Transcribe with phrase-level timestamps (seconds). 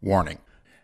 [0.00, 0.38] Warning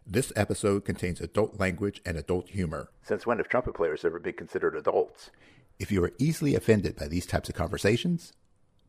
[0.04, 2.90] this episode contains adult language and adult humor.
[3.04, 5.30] Since when have trumpet players ever been considered adults?
[5.78, 8.32] If you are easily offended by these types of conversations,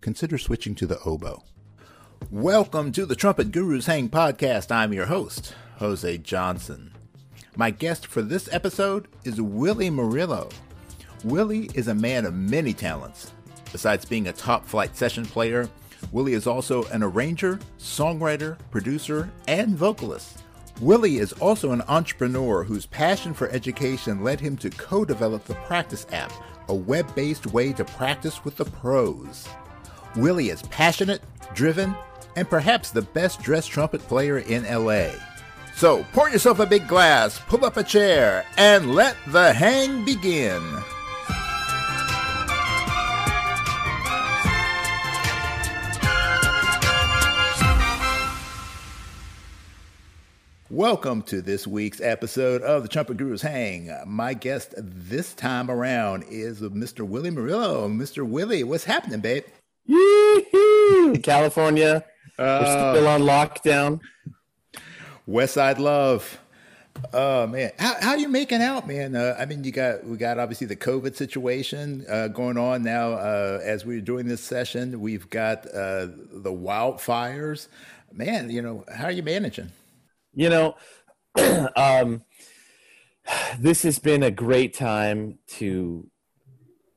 [0.02, 1.44] consider switching to the oboe.
[2.32, 4.72] Welcome to the Trumpet Gurus Hang podcast.
[4.72, 6.92] I'm your host, Jose Johnson.
[7.56, 10.50] My guest for this episode is Willie Murillo.
[11.24, 13.32] Willie is a man of many talents.
[13.72, 15.70] Besides being a top flight session player,
[16.12, 20.44] Willie is also an arranger, songwriter, producer, and vocalist.
[20.82, 25.56] Willie is also an entrepreneur whose passion for education led him to co develop the
[25.56, 26.34] Practice app,
[26.68, 29.48] a web based way to practice with the pros.
[30.16, 31.22] Willie is passionate,
[31.54, 31.96] driven,
[32.36, 35.12] and perhaps the best dressed trumpet player in LA.
[35.76, 40.62] So pour yourself a big glass, pull up a chair, and let the hang begin.
[50.76, 53.90] Welcome to this week's episode of the Trumpet Gurus Hang.
[54.06, 57.08] My guest this time around is Mr.
[57.08, 57.88] Willie Murillo.
[57.88, 58.28] Mr.
[58.28, 59.46] Willie, what's happening, babe?
[61.24, 62.04] California.
[62.38, 64.02] Uh, We're still on lockdown.
[65.26, 66.42] West Side Love.
[67.14, 69.16] Oh man, how how you making out, man?
[69.16, 73.14] Uh, I mean, you got we got obviously the COVID situation uh, going on now.
[73.14, 77.70] Uh, as we're doing this session, we've got uh, the wildfires.
[78.12, 79.72] Man, you know, how are you managing?
[80.36, 80.76] You know,
[81.78, 82.24] um,
[83.58, 86.10] this has been a great time to.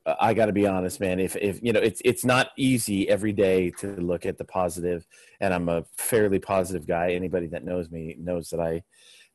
[0.05, 1.21] Uh, I got to be honest, man.
[1.21, 5.07] If if you know, it's it's not easy every day to look at the positive,
[5.39, 7.11] and I'm a fairly positive guy.
[7.11, 8.83] Anybody that knows me knows that I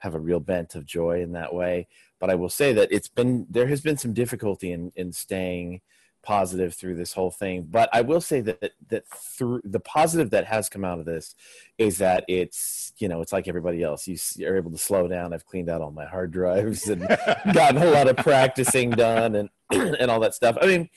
[0.01, 1.89] have a real bent of joy in that way.
[2.21, 5.81] But I will say that it's been there has been some difficulty in in staying
[6.25, 7.69] positive through this whole thing.
[7.71, 11.35] But I will say that that through the positive that has come out of this
[11.79, 14.09] is that it's you know it's like everybody else.
[14.09, 15.33] You are able to slow down.
[15.33, 17.01] I've cleaned out all my hard drives and
[17.53, 20.57] gotten a lot of practicing done and and all that stuff.
[20.61, 20.89] I mean,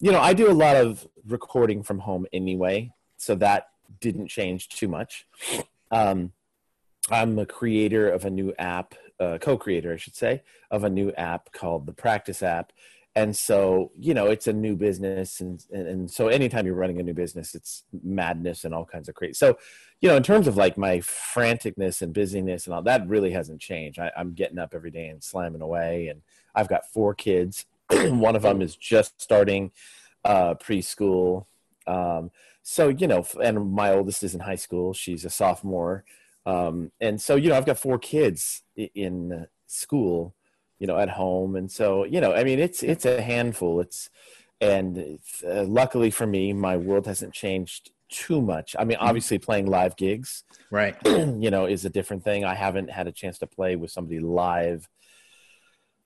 [0.00, 3.68] you know, I do a lot of recording from home anyway, so that
[4.00, 5.26] didn't change too much.
[5.90, 6.32] Um,
[7.10, 11.12] I'm a creator of a new app, uh, co-creator, I should say, of a new
[11.12, 12.72] app called the Practice app
[13.16, 17.00] and so you know it's a new business and, and, and so anytime you're running
[17.00, 19.34] a new business it's madness and all kinds of crazy.
[19.34, 19.58] So
[20.00, 23.60] you know in terms of like my franticness and busyness and all that really hasn't
[23.60, 23.98] changed.
[23.98, 26.22] I, i'm getting up every day and slamming away and
[26.54, 27.66] i've got four kids.
[27.90, 29.72] One of them is just starting
[30.24, 31.46] uh, preschool.
[31.86, 32.30] Um,
[32.62, 34.92] so you know and my oldest is in high school.
[34.92, 36.04] She's a sophomore.
[36.46, 40.34] Um, and so you know i've got four kids in school
[40.80, 41.54] you know, at home.
[41.54, 43.80] And so, you know, I mean, it's it's a handful.
[43.80, 44.10] It's
[44.60, 48.74] and uh, luckily for me, my world hasn't changed too much.
[48.78, 49.06] I mean, mm-hmm.
[49.06, 52.44] obviously playing live gigs, right, you know, is a different thing.
[52.44, 54.88] I haven't had a chance to play with somebody live.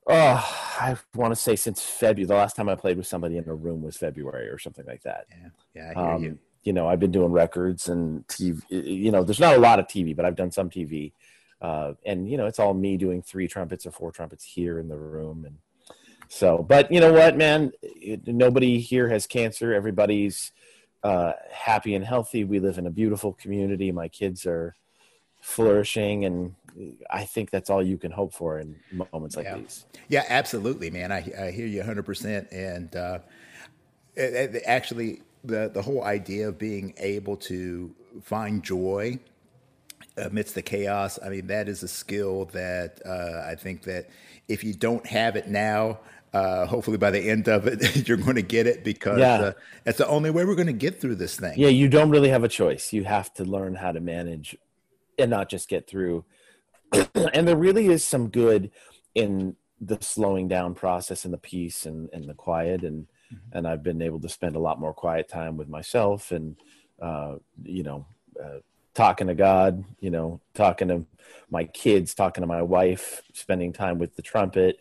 [0.07, 2.27] Oh, I want to say since February.
[2.27, 5.03] The last time I played with somebody in a room was February or something like
[5.05, 5.27] that.
[5.31, 6.39] Yeah, yeah, I hear um, you.
[6.65, 8.61] You know, I've been doing records and TV.
[8.69, 11.13] You know, there's not a lot of TV, but I've done some TV
[11.65, 14.87] uh, and you know it's all me doing three trumpets or four trumpets here in
[14.87, 15.47] the room.
[15.47, 15.57] And
[16.29, 17.73] so but you know what man?
[17.83, 19.73] It, nobody here has cancer.
[19.73, 20.53] Everybody's
[21.03, 22.45] uh, happy and healthy.
[22.45, 23.91] We live in a beautiful community.
[23.93, 24.77] My kids are
[25.41, 26.27] flourishing.
[26.27, 26.55] And
[27.09, 28.77] i think that's all you can hope for in
[29.13, 29.57] moments like yeah.
[29.57, 29.87] these.
[30.09, 31.13] Yeah absolutely man.
[31.13, 33.21] I, I hear you 100% and uh,
[34.17, 39.19] it, it, actually the, the whole idea of being able to find joy
[40.17, 41.19] amidst the chaos.
[41.25, 44.09] I mean, that is a skill that uh, I think that
[44.49, 46.01] if you don't have it now,
[46.33, 49.35] uh, hopefully by the end of it, you're going to get it because yeah.
[49.35, 49.53] uh,
[49.85, 51.55] that's the only way we're going to get through this thing.
[51.57, 52.93] Yeah, you don't really have a choice.
[52.93, 54.57] You have to learn how to manage
[55.19, 56.25] and not just get through.
[57.15, 58.71] and there really is some good
[59.15, 63.57] in the slowing down process and the peace and, and the quiet and mm-hmm.
[63.57, 66.57] and I've been able to spend a lot more quiet time with myself and
[67.01, 68.07] uh, you know
[68.43, 68.59] uh,
[68.95, 71.05] talking to God, you know, talking to
[71.51, 74.79] my kids, talking to my wife, spending time with the trumpet,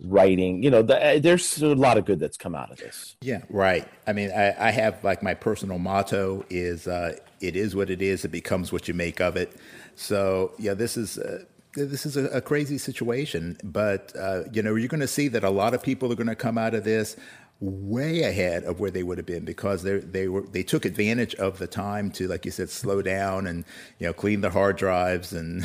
[0.00, 0.62] writing.
[0.62, 3.16] You know, the, eh, there's a lot of good that's come out of this.
[3.20, 3.88] Yeah, right.
[4.06, 8.02] I mean, I, I have like my personal motto is uh, "It is what it
[8.02, 8.24] is.
[8.24, 9.54] It becomes what you make of it."
[9.94, 11.18] So yeah, this is.
[11.18, 11.44] Uh,
[11.74, 15.42] this is a, a, crazy situation, but uh, you know you're going to see that
[15.42, 17.16] a lot of people are going to come out of this
[17.62, 21.32] way ahead of where they would have been because they they were they took advantage
[21.36, 23.64] of the time to like you said slow down and
[24.00, 25.64] you know clean the hard drives and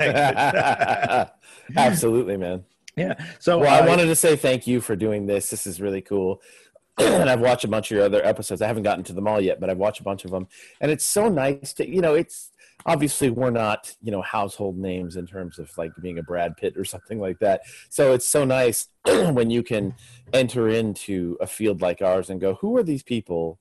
[1.76, 2.64] absolutely man.
[2.96, 3.14] Yeah.
[3.40, 5.50] So well uh, I wanted to say thank you for doing this.
[5.50, 6.40] This is really cool.
[6.96, 8.62] And I've watched a bunch of your other episodes.
[8.62, 10.48] I haven't gotten to them all yet but I've watched a bunch of them.
[10.80, 12.52] And it's so nice to you know it's
[12.86, 16.76] obviously we're not you know household names in terms of like being a brad pitt
[16.76, 17.62] or something like that.
[17.88, 19.94] So it's so nice when you can
[20.32, 23.58] enter into a field like ours and go who are these people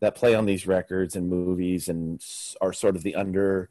[0.00, 2.24] that play on these records and movies and
[2.60, 3.68] are sort of the under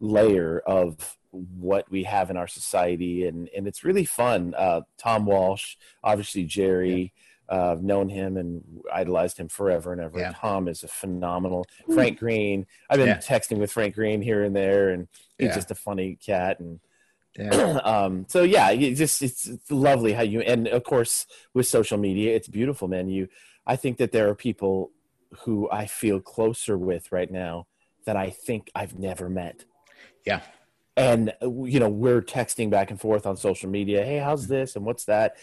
[0.00, 3.26] layer of what we have in our society?
[3.26, 4.54] And and it's really fun.
[4.56, 7.12] Uh, tom walsh obviously jerry
[7.50, 8.62] uh, I've known him and
[8.92, 10.18] idolized him forever and ever.
[10.18, 10.32] Yeah.
[10.32, 11.66] Tom is a phenomenal.
[11.92, 12.66] Frank Greene.
[12.88, 13.18] I've been Yeah.
[13.18, 15.08] texting with Frank Greene here and there, and
[15.38, 15.54] he's Yeah.
[15.54, 16.60] just a funny cat.
[16.60, 16.80] And
[17.38, 17.50] Yeah.
[17.84, 21.98] um, so yeah, you just it's, it's lovely how you and of course with social
[21.98, 23.08] media, it's beautiful, man.
[23.08, 23.28] You,
[23.66, 24.90] I think that there are people
[25.40, 27.66] who I feel closer with right now
[28.04, 29.64] that I think I've never met
[30.24, 30.42] Yeah.
[30.96, 34.84] and you know we're texting back and forth on social media hey how's this and
[34.84, 35.36] what's that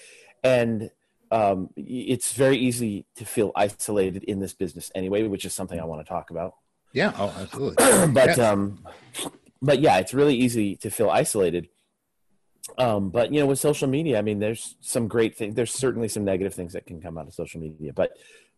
[0.43, 0.89] and
[1.31, 5.85] um, it's very easy to feel isolated in this business anyway which is something i
[5.85, 6.55] want to talk about
[6.93, 7.13] Yeah.
[7.17, 8.07] Oh, absolutely.
[8.13, 8.51] but Yeah.
[8.51, 8.85] um
[9.61, 11.69] but yeah it's really easy to feel isolated
[12.77, 16.07] um but you know with social media i mean there's some great things there's certainly
[16.07, 18.11] some negative things that can come out of social media but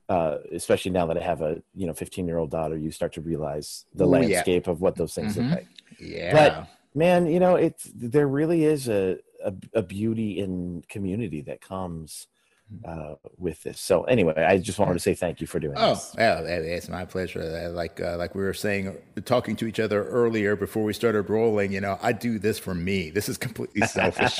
[0.10, 3.14] uh, especially now that I have a you know 15 year old daughter, you start
[3.14, 4.20] to realize the Ooh, yeah.
[4.20, 5.44] landscape of what those things Mhm.
[5.50, 5.68] look like
[5.98, 6.34] Yeah.
[6.34, 11.60] But- man you know it's there really is a a, a beauty in community that
[11.62, 12.28] comes
[12.88, 15.94] uh, with this so anyway i just wanted to say thank you for doing Oh,
[15.94, 17.42] this yeah, it- it's my pleasure.
[17.42, 21.30] Uh, Like, uh, like we were saying, talking to each other earlier before we started
[21.30, 21.72] rolling.
[21.72, 23.10] You know, I do this for me.
[23.10, 24.36] This is completely selfish.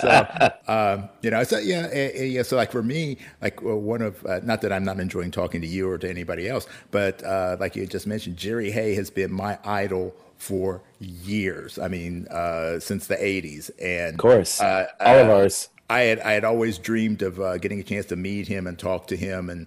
[0.00, 0.26] so,
[0.68, 2.42] um, you know, so yeah, eh, eh, yeah.
[2.42, 5.66] So, like for me, like one of uh, not that I'm not enjoying talking to
[5.66, 9.32] you or to anybody else, but uh, like you just mentioned, Jerry Hay has been
[9.32, 11.78] my idol for years.
[11.78, 16.20] I mean, uh, since the '80s, and of course uh, all of ours I had
[16.20, 19.16] I had always dreamed of uh, getting a chance to meet him and talk to
[19.16, 19.66] him and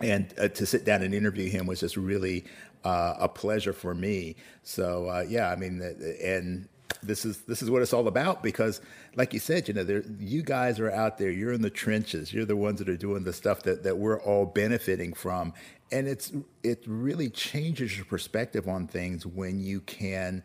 [0.00, 2.44] and uh, to sit down and interview him was just really
[2.84, 4.36] uh, a pleasure for me.
[4.62, 6.68] So uh, yeah, I mean, the- and
[7.02, 8.80] this is this is what it's all about because,
[9.16, 11.30] like you said, you know, there, you guys are out there.
[11.30, 12.32] You're in the trenches.
[12.32, 15.52] You're the ones that are doing the stuff that that we're all benefiting from,
[15.92, 16.32] and it's
[16.62, 20.42] it really changes your perspective on things when you can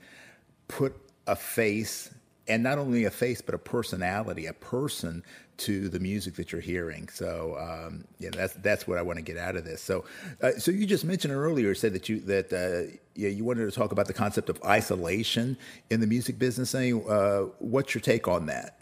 [0.67, 0.95] put
[1.27, 2.11] a face
[2.49, 5.23] and not only a face but a personality a person
[5.57, 9.23] to the music that you're hearing so um, yeah that's that's what i want to
[9.23, 10.03] get out of this so
[10.41, 13.71] uh, so you just mentioned earlier said that you that uh, yeah you wanted to
[13.71, 15.57] talk about the concept of isolation
[15.89, 18.79] in the music business uh, what's your take on that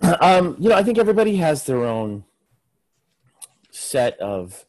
[0.20, 2.24] um, you know, I think everybody has their own
[3.70, 4.64] set of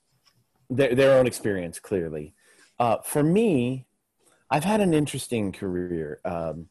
[0.69, 1.80] their their own experience.
[1.80, 2.33] Clearly,
[2.80, 3.86] uh, for me,
[4.50, 6.19] I've had an interesting career.
[6.25, 6.68] Um,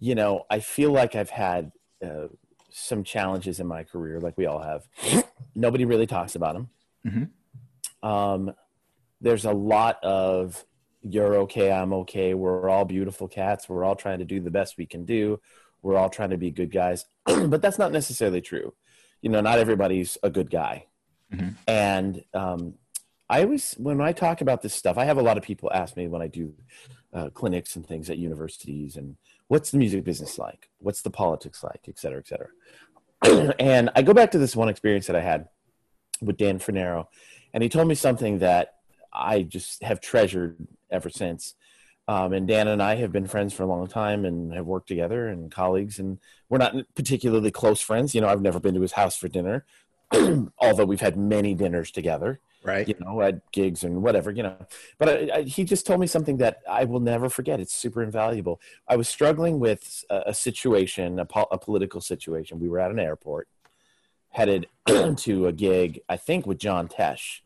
[0.00, 1.72] you know, I feel like I've had
[2.04, 2.28] uh,
[2.70, 4.88] some challenges in my career, like we all have.
[5.54, 6.70] Nobody really talks about them.
[7.06, 7.30] Mhm.
[8.02, 8.54] Um,
[9.20, 10.64] there's a lot of
[11.02, 13.68] "you're okay, I'm okay." We're all beautiful cats.
[13.68, 15.40] We're all trying to do the best we can do.
[15.82, 18.74] We're all trying to be good guys, but that's not necessarily true.
[19.20, 20.86] You know, not everybody's a good guy.
[21.32, 21.54] Mhm.
[21.66, 22.74] And um,
[23.28, 25.96] I always, when I talk about this stuff, I have a lot of people ask
[25.96, 26.54] me when I do
[27.12, 29.16] uh, clinics and things at universities, and
[29.50, 30.68] what's the music business like?
[30.78, 33.54] What's the politics like, et cetera, et cetera.
[33.58, 35.48] and I go back to this one experience that I had
[36.22, 37.08] with Dan Fornero,
[37.52, 38.74] and he told me something that
[39.12, 40.56] I just have treasured
[40.88, 41.56] ever since.
[42.06, 44.86] Um, and Dan and I have been friends for a long time and have worked
[44.86, 45.98] together and colleagues.
[45.98, 48.14] And we're not particularly close friends.
[48.14, 49.66] You know, I've never been to his house for dinner,
[50.58, 54.56] although we've had many dinners together right you know, at gigs and whatever, you know.
[54.98, 57.60] But I, I, he just told me something that I will never forget.
[57.60, 58.60] It's super invaluable.
[58.88, 62.60] I was struggling with a, a situation, a, pol- a political situation.
[62.60, 63.48] We were at an airport,
[64.30, 64.66] headed
[65.16, 67.40] to a gig, I think, with John Tesh.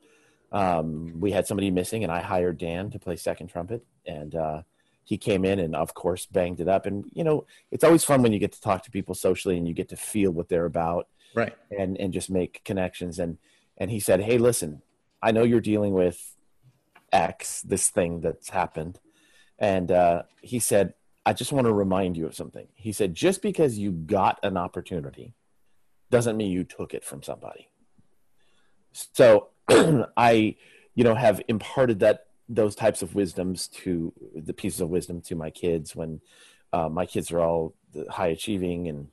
[0.52, 4.62] Um, we had somebody missing, and I hired Dan to play second trumpet, and uh,
[5.04, 6.87] he came in and, of course, banged it up.
[6.87, 9.66] And you know, it's always fun when you get to talk to people socially and
[9.66, 13.37] you get to feel what they're about right and and just make connections and
[13.76, 14.80] and he said hey listen
[15.25, 16.35] i know you're dealing with
[17.14, 18.99] x this thing that's happened.
[19.59, 22.66] And uh, he said i just want to remind you of something.
[22.75, 25.33] He said just because you got an opportunity
[26.11, 27.71] doesn't mean you took it from somebody.
[28.93, 29.49] So
[30.16, 30.57] i
[30.95, 35.35] you know have imparted that those types of wisdoms to the pieces of wisdom to
[35.35, 36.21] my kids when
[36.75, 37.75] uh, my kids are all
[38.11, 39.09] high achieving and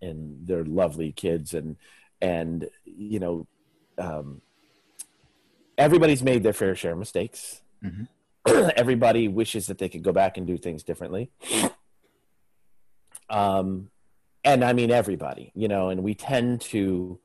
[0.00, 1.76] and they're lovely kids and
[2.20, 3.46] and you know
[3.98, 4.40] um,
[5.82, 8.08] everybody's made their fair share of mistakes Mhm.
[8.76, 11.30] everybody wishes that they could go back and do things differently
[13.30, 13.90] um
[14.44, 17.18] and i mean everybody you know and we tend to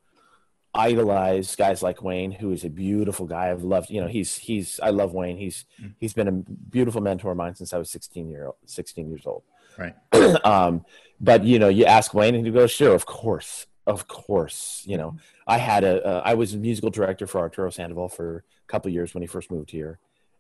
[0.78, 3.50] idolize guys like Wayne, who is a beautiful guy.
[3.50, 5.38] I've loved, you know, he's he's I love Wayne.
[5.38, 5.94] He's mm.
[5.98, 9.24] he's been a beautiful mentor of mine since I was 16 year old, 16 years
[9.26, 9.44] old.
[9.78, 9.96] Right.
[10.46, 10.86] um,
[11.20, 14.98] but you know, you ask Wayne, and he goes, "Sure, of course, of course." You
[14.98, 15.18] know,
[15.48, 18.92] I had a uh, I was a musical director for Arturo Sandoval for a couple
[18.92, 19.98] years when he first moved here,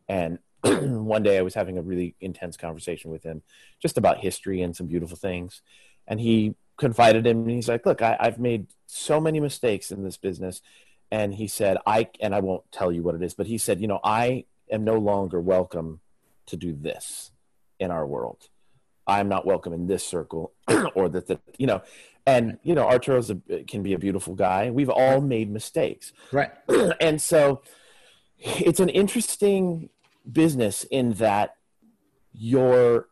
[0.07, 3.41] and one day I was having a really intense conversation with him
[3.81, 5.61] just about history and some beautiful things,
[6.07, 7.55] and he confided in me.
[7.55, 10.61] He's like, "Look, I, I've made so many mistakes in this business,"
[11.09, 13.81] and he said, "I and I won't tell you what it is, but he said,
[13.81, 16.01] you know, I am no longer welcome
[16.47, 17.31] to do this
[17.79, 18.49] in our world.
[19.07, 20.53] I'm not welcome in this circle,
[20.95, 21.81] or that the you know."
[22.25, 24.69] And you know, Arturo's a, can be a beautiful guy.
[24.69, 26.51] We've all made mistakes, right?
[26.99, 27.61] and so
[28.37, 29.89] it's an interesting
[30.29, 31.55] business in that
[32.33, 33.07] your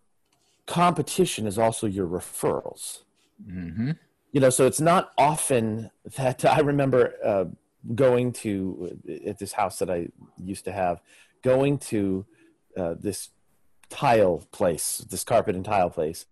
[0.65, 3.03] competition is also your referrals.
[3.49, 3.91] Mm-hmm.
[4.31, 7.45] You know, so it's not often that I remember uh,
[7.93, 10.07] going to at this house that I
[10.43, 10.99] used to have,
[11.41, 12.25] going to
[12.75, 13.29] uh, this
[13.89, 16.25] tile place, this carpet and tile place,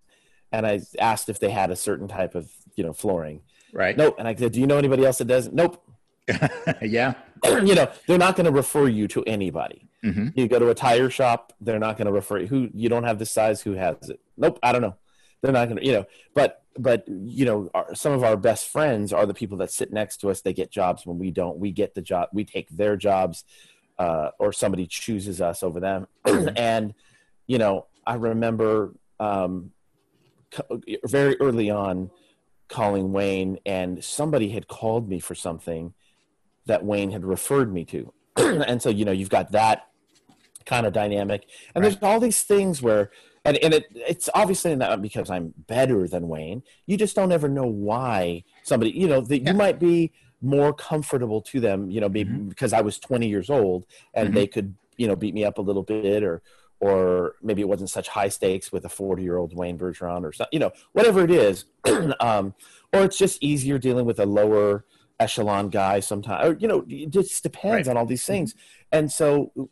[0.52, 3.42] and I asked if they had a certain type of you know flooring.
[3.74, 3.98] Right.
[3.98, 4.16] Nope.
[4.20, 5.84] And I said, "Do you know anybody else that does?" Nope.
[6.82, 7.16] yeah.
[7.46, 9.90] you know, they're not going to refer you to anybody.
[10.06, 10.30] Mm-hmm.
[10.36, 12.48] You go to a tire shop, they're not going to refer you.
[12.48, 13.62] Who you don't have the size?
[13.62, 14.20] Who has it?
[14.38, 14.60] Nope.
[14.64, 14.96] I don't know
[15.44, 18.70] they're not going to, you know, but, but, you know, our, some of our best
[18.70, 20.42] friends are the people that sit next to us.
[20.42, 21.60] They get jobs when we don't.
[21.60, 23.44] We get the job, we take their jobs,
[24.00, 26.08] uh, or somebody chooses us over them.
[26.26, 26.96] and,
[27.48, 29.72] you know, I remember um,
[31.06, 32.12] very early on
[32.70, 35.94] calling Wayne, and somebody had called me for something
[36.66, 38.14] that Wayne had referred me to.
[38.38, 39.88] and so, you know, you've got that
[40.66, 41.46] kind of dynamic.
[41.76, 41.92] And right.
[41.92, 43.12] there's all these things where
[43.46, 46.64] and and it it's obviously not because I'm better than Wayne.
[46.86, 49.52] You just don't ever know why somebody you know that yeah.
[49.52, 51.90] you might be more comfortable to them.
[51.90, 52.50] You know, maybe mm-hmm.
[52.50, 54.36] because I was 20 years old and mm-hmm.
[54.36, 56.42] they could you know beat me up a little bit or
[56.84, 60.34] or maybe it wasn't such high stakes with a 40 year old Wayne Bergeron or
[60.34, 60.50] something.
[60.52, 61.64] You know, whatever it is,
[62.20, 62.54] um,
[62.92, 64.84] or it's just easier dealing with a lower
[65.18, 66.46] echelon guy sometimes.
[66.46, 67.92] Or you know, it just depends right.
[67.92, 68.54] on all these things,
[68.92, 69.70] and so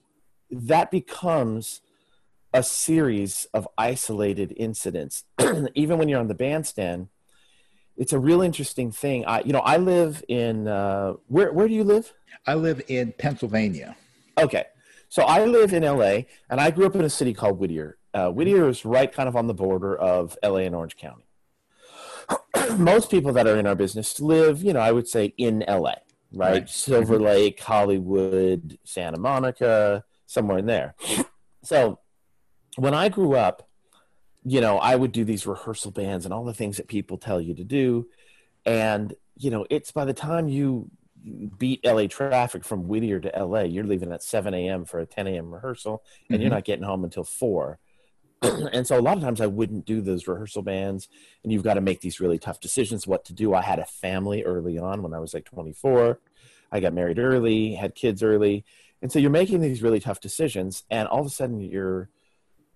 [0.50, 1.82] that becomes
[2.54, 5.26] a series of isolated incidents.
[5.76, 7.10] Even when you're on the bandstand,
[7.98, 9.26] it's a real interesting thing.
[9.26, 11.52] I, you know, I live in uh, where?
[11.52, 12.14] Where do you live?
[12.48, 13.98] I live in Pennsylvania.
[14.38, 14.64] Okay,
[15.12, 17.98] so I live in LA, and I grew up in a city called Whittier.
[18.14, 21.26] Uh, Whittier is right kind of on the border of LA and Orange County.
[22.78, 25.76] Most people that are in our business live, you know, I would say in LA,
[25.82, 26.00] right?
[26.32, 26.70] right.
[26.70, 27.26] Silver mm-hmm.
[27.26, 30.96] Lake, Hollywood, Santa Monica, somewhere in there.
[31.64, 32.00] So
[32.78, 33.70] when I grew up,
[34.44, 37.40] you know, I would do these rehearsal bands and all the things that people tell
[37.40, 38.08] you to do.
[38.66, 40.90] And, you know, it's by the time you
[41.58, 44.86] beat LA traffic from Whittier to LA, you're leaving at 7 a.m.
[44.86, 45.54] for a 10 a.m.
[45.54, 46.42] rehearsal and mm-hmm.
[46.42, 47.80] you're not getting home until 4.
[48.42, 51.08] and so a lot of times I wouldn't do those rehearsal bands
[51.44, 53.54] and you've got to make these really tough decisions what to do.
[53.54, 56.20] I had a family early on when I was like 24.
[56.72, 58.66] I got married early, had kids early.
[59.02, 62.10] And so you're making these really tough decisions and all of a sudden you're–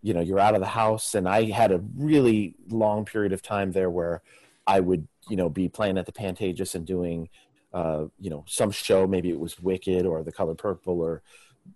[0.05, 3.41] you know you're out of the house and i had a really long period of
[3.41, 4.21] time there where
[4.67, 7.27] i would you know be playing at the pantages and doing
[7.75, 11.21] uh, you know some show maybe it was wicked or the color purple or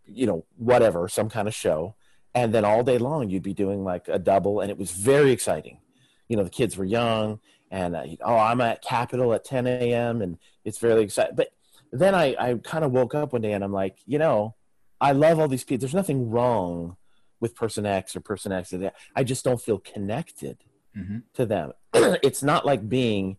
[0.05, 1.95] you know whatever some kind of show
[2.33, 5.31] and then all day long you'd be doing like a double and it was very
[5.31, 5.79] exciting
[6.27, 7.39] you know the kids were young
[7.69, 11.49] and uh, oh i'm at capitol at 10 a.m and it's very exciting but
[11.91, 14.55] then i, I kind of woke up one day and i'm like you know
[15.01, 16.95] i love all these people there's nothing wrong
[17.39, 18.73] with person X or person X.
[19.15, 20.57] I just don't feel connected
[20.95, 21.19] mm-hmm.
[21.35, 21.73] to them.
[21.93, 23.37] it's not like being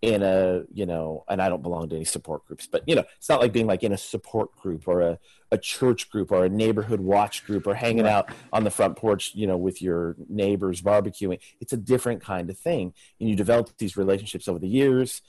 [0.00, 3.02] in a, you know, and I don't belong to any support groups, but, you know,
[3.16, 5.18] it's not like being like in a support group or a,
[5.50, 8.12] a church group or a neighborhood watch group or hanging right.
[8.12, 11.40] out on the front porch, you know, with your neighbors barbecuing.
[11.60, 12.94] It's a different kind of thing.
[13.18, 15.20] And you develop these relationships over the years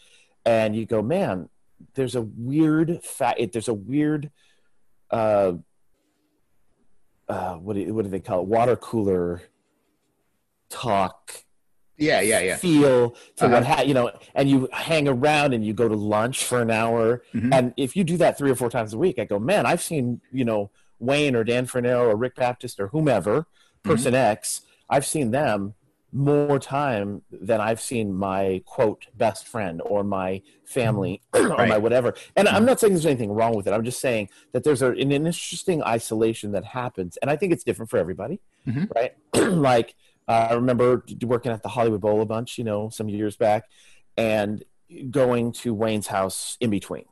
[0.46, 1.50] and you go, man,
[1.96, 4.30] there's a weird fact, there's a weird,
[5.10, 5.54] uh,
[7.28, 8.48] uh, what do, what do they call it?
[8.48, 9.42] Water cooler
[10.70, 11.46] talk.
[12.00, 12.56] Yeah, yeah, yeah.
[12.56, 13.54] Feel to uh-huh.
[13.54, 16.72] what ha- you know, and you hang around and you go to lunch for an
[16.72, 17.52] hour, mm-hmm.
[17.54, 19.82] and if you do that three or four times a week, I go, man, I've
[19.82, 23.90] seen you know Wayne or Dan Fornero or Rick Baptist or whomever, mm-hmm.
[23.90, 24.32] person mm-hmm.
[24.32, 25.76] X, I've seen them
[26.12, 31.70] more time than I've seen my quote best friend or my family or right.
[31.70, 32.16] my whatever.
[32.36, 33.74] And I'm not saying there's anything wrong with it.
[33.74, 37.64] I'm just saying that there's a, an interesting isolation that happens, and I think it's
[37.64, 38.86] different for everybody, mm-hmm.
[38.96, 39.14] right?
[39.56, 39.96] like
[40.30, 43.66] I remember working at the Hollywood Bowl a bunch, you know, some years back,
[44.18, 44.64] and
[45.10, 47.06] going to Wayne's house in between.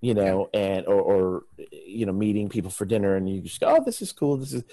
[0.00, 3.76] you know, and or, or you know, meeting people for dinner, and you just go,
[3.78, 4.36] "Oh, this is cool.
[4.36, 4.64] This is,"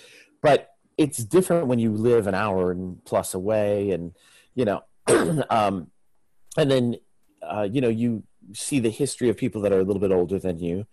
[0.42, 4.14] but it's different when you live an hour and plus away, and
[4.56, 4.84] you know,
[5.50, 5.90] um,
[6.58, 6.98] and then
[7.42, 8.24] uh, you know you
[8.54, 10.86] see the history of people that are a little bit older than you,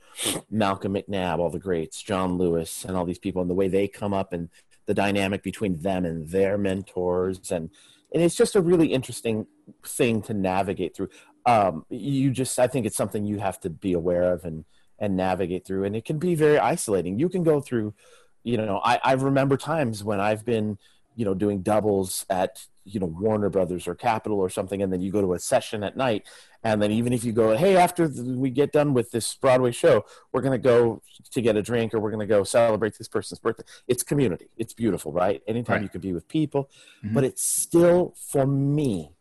[0.51, 3.89] Malcolm McNabb, all the greats, Jon Lewis, and all these people, and the way they
[3.89, 4.49] come up and
[4.91, 7.71] the dynamic between them and their mentors, and
[8.13, 9.47] and it's just a really interesting
[9.87, 11.11] thing to navigate through.
[11.47, 14.65] Um, you just, I think it's something you have to be aware of and
[14.99, 17.21] and navigate through, and it can be very isolating.
[17.21, 17.95] You can go through,
[18.43, 20.77] you know, I, I remember times when I've been,
[21.17, 25.01] you know, doing doubles at you know Warner Brothers or Capitol or something, and then
[25.01, 26.27] you go to a session at night,
[26.63, 30.05] and then even if you go, hey, after we get done with this Broadway show,
[30.33, 33.09] we're going to go to get a drink or we're going to go celebrate this
[33.09, 33.65] person's birthday.
[33.89, 34.49] It's community.
[34.57, 35.43] It's beautiful, right?
[35.47, 35.83] Anytime right.
[35.83, 36.71] you can be with people,
[37.05, 37.15] mm-hmm.
[37.15, 39.13] but it's still for me.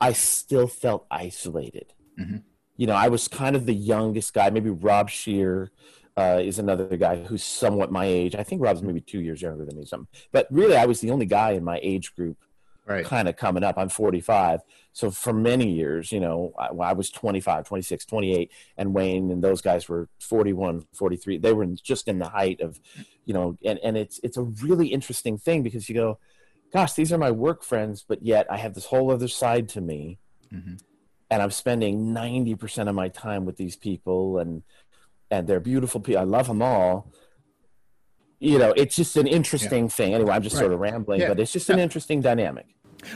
[0.00, 1.94] I still felt isolated.
[2.18, 2.38] Mm-hmm.
[2.76, 4.50] You know, I was kind of the youngest guy.
[4.50, 5.70] Maybe Rob Schaer
[6.16, 8.34] uh, is another guy who's somewhat my age.
[8.34, 10.08] I think Rob's maybe two years younger than me, something.
[10.30, 12.36] But really, I was the only guy in my age group
[12.86, 13.04] right.
[13.04, 13.78] kind of coming up.
[13.78, 14.60] I'm 45.
[14.92, 19.42] So for many years, you know, I, I, was 25, 26, 28, and Wayne and
[19.42, 21.38] those guys were 41, 43.
[21.38, 22.78] They were just in the height of,
[23.24, 26.18] you know, and, and it's, it's a really interesting thing because you go,
[26.72, 29.80] gosh, these are my work friends, but yet I have this whole other side to
[29.80, 30.18] me.
[30.52, 30.74] Mm-hmm.
[31.30, 34.62] And I'm spending 90% of my time with these people and,
[35.32, 36.20] and they're beautiful people.
[36.20, 37.12] I love them all
[38.42, 39.90] you know, it's just an interesting yeah.
[39.90, 40.14] thing.
[40.14, 40.62] Anyway, I'm just right.
[40.62, 41.28] sort of rambling, yeah.
[41.28, 42.66] but it's just an interesting dynamic.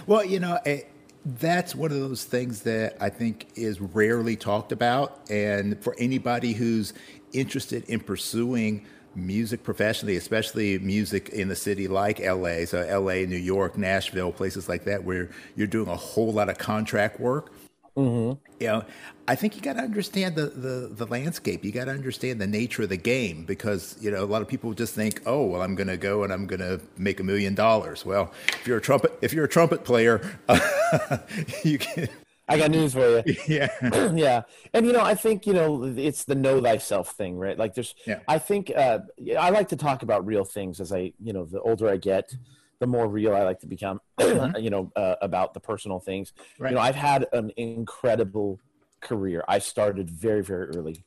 [0.06, 0.88] Well, you know, it,
[1.24, 5.28] that's one of those things that I think is rarely talked about.
[5.28, 6.94] And for anybody who's
[7.32, 13.36] interested in pursuing music professionally, especially music in a city like LA, so LA, New
[13.36, 17.52] York, Nashville, places like that, where you're doing a whole lot of contract work.
[17.96, 18.38] Mm-hmm.
[18.60, 18.84] You know,
[19.26, 21.64] I think you got to understand the, the, the landscape.
[21.64, 24.48] You got to understand the nature of the game because you know a lot of
[24.48, 27.24] people just think, oh, well, I'm going to go and I'm going to make a
[27.24, 28.04] million dollars.
[28.04, 30.38] Well, if you're a trumpet if you're a trumpet player,
[31.64, 32.08] you can.
[32.48, 33.36] I got news for you.
[33.48, 33.68] Yeah,
[34.14, 34.42] yeah,
[34.72, 37.58] and you know, I think you know it's the know thyself thing, right?
[37.58, 38.20] Like, there's, yeah.
[38.28, 39.00] I think uh,
[39.38, 42.32] I like to talk about real things as I, you know, the older I get,
[42.78, 44.58] the more real I like to become, mm-hmm.
[44.58, 46.32] you know, uh, about the personal things.
[46.58, 46.70] Right.
[46.70, 48.60] You know, I've had an incredible
[49.00, 49.44] career.
[49.48, 51.04] I started very, very early.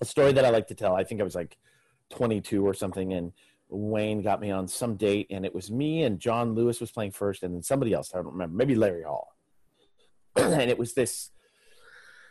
[0.00, 1.56] A story that I like to tell, I think I was like
[2.10, 3.32] 22 or something, and
[3.68, 7.12] Wayne got me on some date, and it was me and Jon Lewis was playing
[7.12, 9.34] first, and then somebody else, I don't remember, maybe Larry Hall.
[10.36, 11.30] and it was this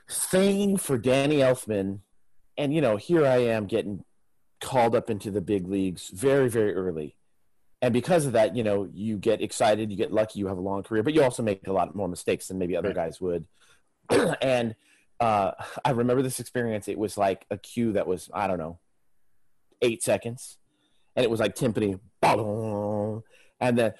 [0.10, 2.00] thing for Danny Elfman.
[2.58, 4.04] And, you know, here I am getting
[4.62, 7.18] called up into the big leagues very, very early
[7.84, 10.62] and because of that, you know, you get excited, you get lucky, you have a
[10.62, 12.96] long career, but you also make a lot more mistakes than maybe other right.
[12.96, 13.46] guys would.
[14.42, 14.74] and
[15.20, 15.52] uh,
[15.84, 16.88] I remember this experience.
[16.88, 18.80] It was like a cue that was I don't know,
[19.82, 20.58] eight seconds,
[21.18, 22.00] and it was like timpani,
[23.60, 23.94] and then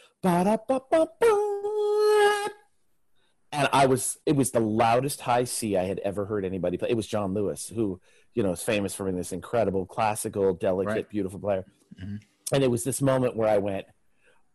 [3.52, 6.90] and I was it was the loudest high C I had ever heard anybody play.
[6.90, 8.00] It was Jon Lewis, who
[8.34, 11.10] you know is famous for being this incredible classical, delicate, right.
[11.10, 11.66] beautiful player.
[12.02, 12.16] Mm-hmm
[12.52, 13.86] and it was this moment where I went,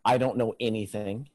[0.05, 1.29] I don't know anything.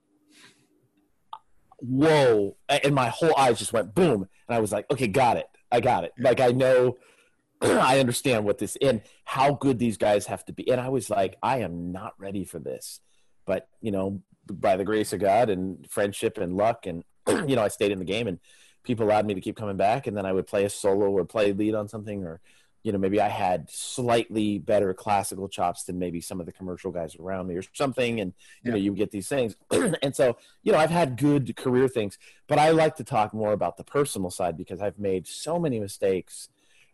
[1.80, 2.56] Whoa.
[2.70, 4.28] And my whole eyes just went boom.
[4.48, 5.48] And I was like, okay, got it.
[5.72, 6.14] I got it.
[6.18, 6.98] Like I know
[7.62, 10.70] I understand what this and how good these guys have to be.
[10.70, 13.00] And I was like, I am not ready for this.
[13.46, 17.64] But, you know, by the grace of God and friendship and luck and you know,
[17.64, 18.40] I stayed in the game and
[18.84, 21.26] people allowed me to keep coming back and then I would play a solo or
[21.26, 22.42] play lead on something or
[22.84, 26.92] you know maybe i had slightly better classical chops than maybe some of the commercial
[26.92, 28.72] guys around me or something and you yeah.
[28.72, 29.56] know you get these things.
[30.02, 32.18] And so you know i've had good career things
[32.48, 35.80] but i like to talk more about the personal side because i've made so many
[35.80, 36.50] mistakes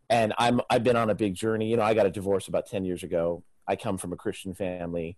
[0.10, 1.70] and i'm i've been on a big journey.
[1.70, 3.44] You know i got a divorce about 10 years ago.
[3.68, 5.18] I come from a christian family.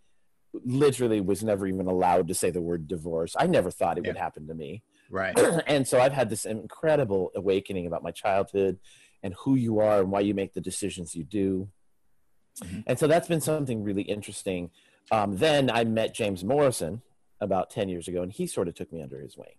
[0.54, 3.36] Literally was never even allowed to say the word divorce.
[3.38, 4.12] I never thought it yeah.
[4.12, 4.84] would happen to me.
[5.10, 5.38] Right.
[5.68, 8.80] And so i've had this incredible awakening about my childhood
[9.24, 11.70] and who you are and why you make the decisions you do.
[12.64, 12.80] Mm-hmm.
[12.88, 14.72] And so that's been something really interesting.
[15.12, 17.02] Um, then I met James Morrison
[17.40, 19.56] about 10 years ago, and he sort of took me under his wing.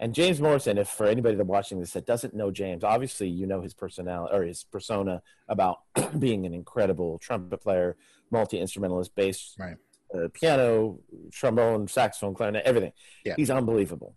[0.00, 3.46] And James Morrison, if for anybody that's watching this that doesn't know James, obviously you
[3.46, 5.80] know his personality or his persona about
[6.18, 7.96] being an incredible trumpet player,
[8.30, 9.76] multi instrumentalist, bass, right.
[10.14, 12.92] uh, piano, trombone, saxophone, clarinet, everything.
[13.26, 13.34] Yeah.
[13.36, 14.16] He's unbelievable.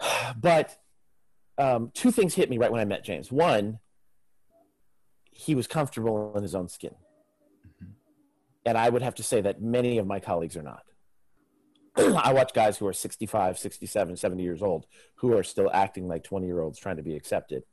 [0.40, 0.78] But
[1.58, 3.30] um, two things hit me right when I met James.
[3.30, 3.78] One,
[5.30, 6.94] he was comfortable in his own skin.
[7.66, 7.92] Mm-hmm.
[8.66, 10.82] And I would have to say that many of my colleagues are not.
[11.96, 14.86] I watch guys who are 65, 67, 70 years old
[15.16, 17.64] who are still acting like 20 year olds trying to be accepted.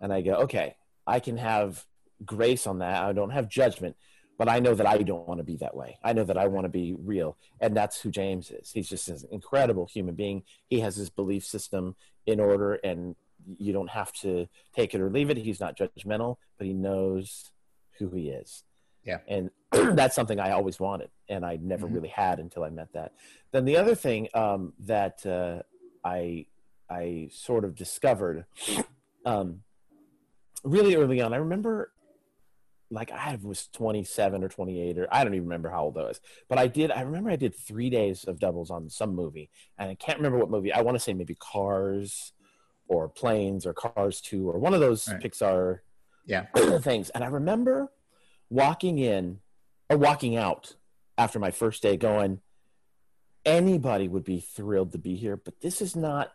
[0.00, 0.76] And I go, okay,
[1.06, 1.84] I can have
[2.24, 3.02] grace on that.
[3.02, 3.96] I don't have judgment,
[4.38, 5.98] but I know that I don't want to be that way.
[6.02, 8.72] I know that I want to be real, and that's who James is.
[8.72, 10.42] He's just an incredible human being.
[10.68, 11.96] He has his belief system
[12.26, 13.16] in order, and
[13.58, 15.36] you don't have to take it or leave it.
[15.36, 17.52] He's not judgmental, but he knows
[17.98, 18.64] who he is.
[19.04, 19.18] Yeah.
[19.28, 19.50] And
[19.96, 21.94] that's something I always wanted, and I never mm-hmm.
[21.94, 23.12] really had until I met that.
[23.52, 25.62] Then the other thing um, that uh,
[26.04, 26.46] I
[26.90, 28.44] I sort of discovered
[29.24, 29.62] um,
[30.64, 31.32] really early on.
[31.32, 31.92] I remember
[32.90, 36.20] like I was 27 or 28 or I don't even remember how old I was.
[36.48, 39.90] But I did I remember I did 3 days of doubles on some movie and
[39.90, 40.72] I can't remember what movie.
[40.72, 42.32] I want to say maybe Cars
[42.88, 45.20] or Planes or Cars 2 or one of those right.
[45.20, 45.80] Pixar
[46.26, 46.46] yeah
[46.80, 47.10] things.
[47.10, 47.90] And I remember
[48.50, 49.40] walking in
[49.90, 50.76] or walking out
[51.18, 52.40] after my first day going
[53.46, 56.32] anybody would be thrilled to be here, but this is not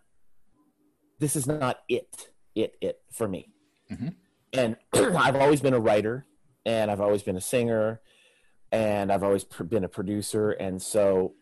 [1.19, 3.49] this is not it it it for me.
[3.91, 4.07] Mm-hmm.
[4.53, 4.77] And
[5.15, 6.25] I've always been a writer
[6.65, 8.01] and I've always been a singer
[8.71, 10.51] and I've always been a producer.
[10.51, 11.33] And so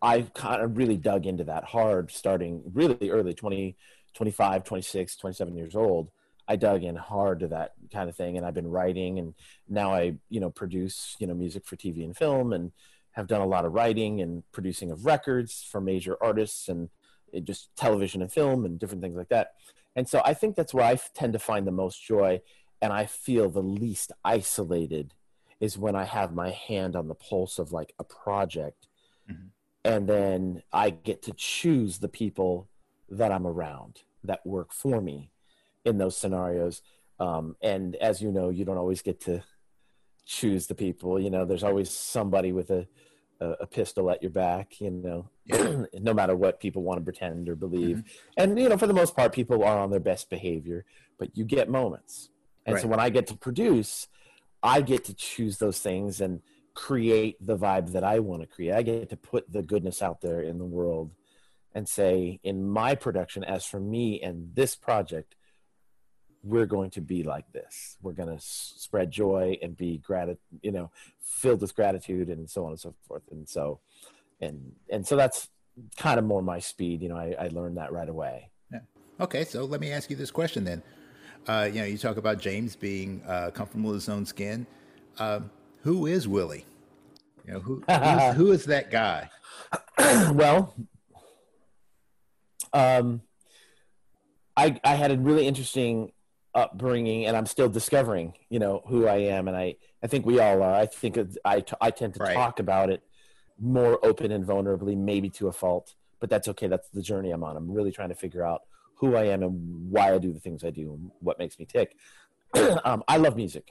[0.00, 3.76] I kind of really dug into that hard starting really early 20,
[4.14, 6.10] 25, 26, 27 years old.
[6.48, 8.36] I dug in hard to that kind of thing.
[8.36, 9.34] And I've been writing and
[9.68, 12.72] now I, you know, produce, you know, music for TV and film and
[13.12, 16.88] have done a lot of writing and producing of records for major artists and
[17.44, 19.52] just television and film and different things like that.
[19.94, 22.40] And so I think that's where I tend to find the most joy
[22.82, 25.14] and I feel the least isolated
[25.60, 28.88] is when I have my hand on the pulse of like a project.
[29.30, 29.46] Mm-hmm.
[29.84, 32.68] And then I get to choose the people
[33.08, 35.30] that I'm around that work for me
[35.84, 36.82] in those scenarios.
[37.20, 39.44] Um, and as you know, you don't always get to
[40.26, 41.20] choose the people.
[41.20, 42.88] You know, there's always somebody with a,
[43.40, 45.84] a, a pistol at your back, you know, yeah.
[46.00, 47.98] no matter what people want to pretend or believe.
[47.98, 48.32] Mm-hmm.
[48.38, 50.84] And, you know, for the most part, people are on their best behavior,
[51.18, 52.30] but you get moments
[52.66, 52.82] and right.
[52.82, 54.08] so when I get to produce,
[54.62, 56.40] I get to choose those things and
[56.74, 58.72] create the vibe that I want to create.
[58.74, 61.10] I get to put the goodness out there in the world
[61.74, 65.34] and say, in my production, as for me and this project,
[66.44, 67.96] we're going to be like this.
[68.02, 72.64] We're going to spread joy and be gratitude, you know, filled with gratitude and so
[72.64, 73.22] on and so forth.
[73.30, 73.80] And so,
[74.40, 75.48] and, and so that's
[75.96, 77.00] kind of more my speed.
[77.00, 78.50] You know, I, I learned that right away.
[78.72, 78.80] Yeah.
[79.20, 79.44] Okay.
[79.44, 80.82] So let me ask you this question then
[81.48, 84.66] uh, you know, you talk about James being uh, comfortable with his own skin.
[85.18, 85.50] Um,
[85.82, 86.64] who is Willie?
[87.46, 87.82] You know, who
[88.34, 89.30] who is that guy?
[90.32, 90.74] well,
[92.72, 93.22] um,
[94.56, 96.12] I I had a really interesting
[96.54, 100.38] upbringing, and I'm still discovering, you know, who I am, and I I think we
[100.38, 100.74] all are.
[100.74, 102.34] I think I I tend to right.
[102.34, 103.02] talk about it
[103.60, 106.68] more open and vulnerably, maybe to a fault, but that's okay.
[106.68, 107.56] That's the journey I'm on.
[107.56, 108.62] I'm really trying to figure out
[109.02, 111.66] who I am and why I do the things I do and what makes me
[111.66, 111.96] tick.
[112.84, 113.68] um, I love music.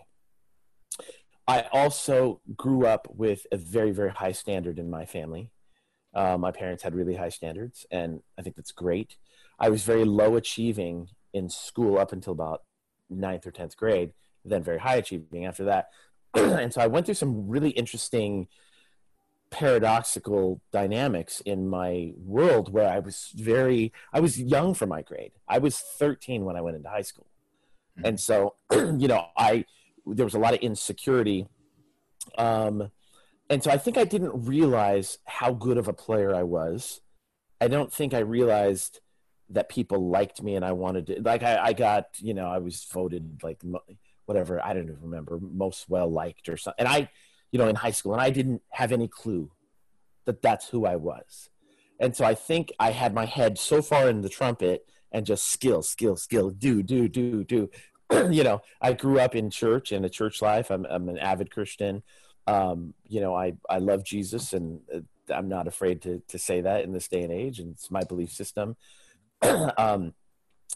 [1.48, 5.50] I also grew up with a very, very high standard in my family.
[6.14, 9.16] Uh, my parents had really high standards, and I think that's great.
[9.58, 12.64] I was very low achieving in school up until about
[13.10, 14.12] ninth or 10th grade,
[14.44, 15.88] then very high achieving after that.
[16.34, 18.50] and so I went through some really interesting
[19.52, 25.34] paradoxical dynamics in my world where I was very I was young for my grade.
[25.48, 27.28] I was 13 when I went into high school.
[27.98, 28.08] Mm-hmm.
[28.08, 29.66] And so, you know, I
[30.06, 31.48] there was a lot of insecurity
[32.38, 32.90] um
[33.50, 37.02] and so I think I didn't realize how good of a player I was.
[37.60, 39.02] I don't think I realized
[39.50, 42.60] that people liked me and I wanted to like I, I got, you know, I
[42.60, 43.60] was voted like
[44.26, 46.80] whatever, I don't even remember, most well liked or something.
[46.80, 47.10] And I
[47.52, 49.52] you know, in high school, and I didn't have any clue
[50.26, 51.50] that that's who I was.
[52.00, 55.50] And so I think I had my head so far in the trumpet and just
[55.50, 57.70] skill, skill, skill, do, do, do, do.
[58.30, 60.72] you know, I grew up in church and a church life.
[60.72, 62.02] I'm, I'm an avid Christian.
[62.48, 65.00] Um, you know, I, I love Jesus and uh,
[65.34, 67.60] I'm not afraid to, to say that in this day and age.
[67.60, 68.76] And it's my belief system.
[69.78, 70.14] um,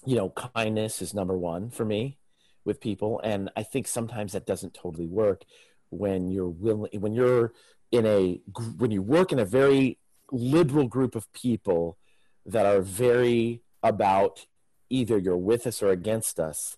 [0.05, 2.19] you know, kindness is number one for me
[2.65, 3.19] with people.
[3.23, 5.43] And I think sometimes that doesn't totally work
[5.89, 7.53] when you're willing when you're
[7.91, 8.41] in a
[8.77, 9.97] when you work in a very
[10.31, 11.97] liberal group of people
[12.45, 14.45] that are very about
[14.89, 16.77] either you're with us or against us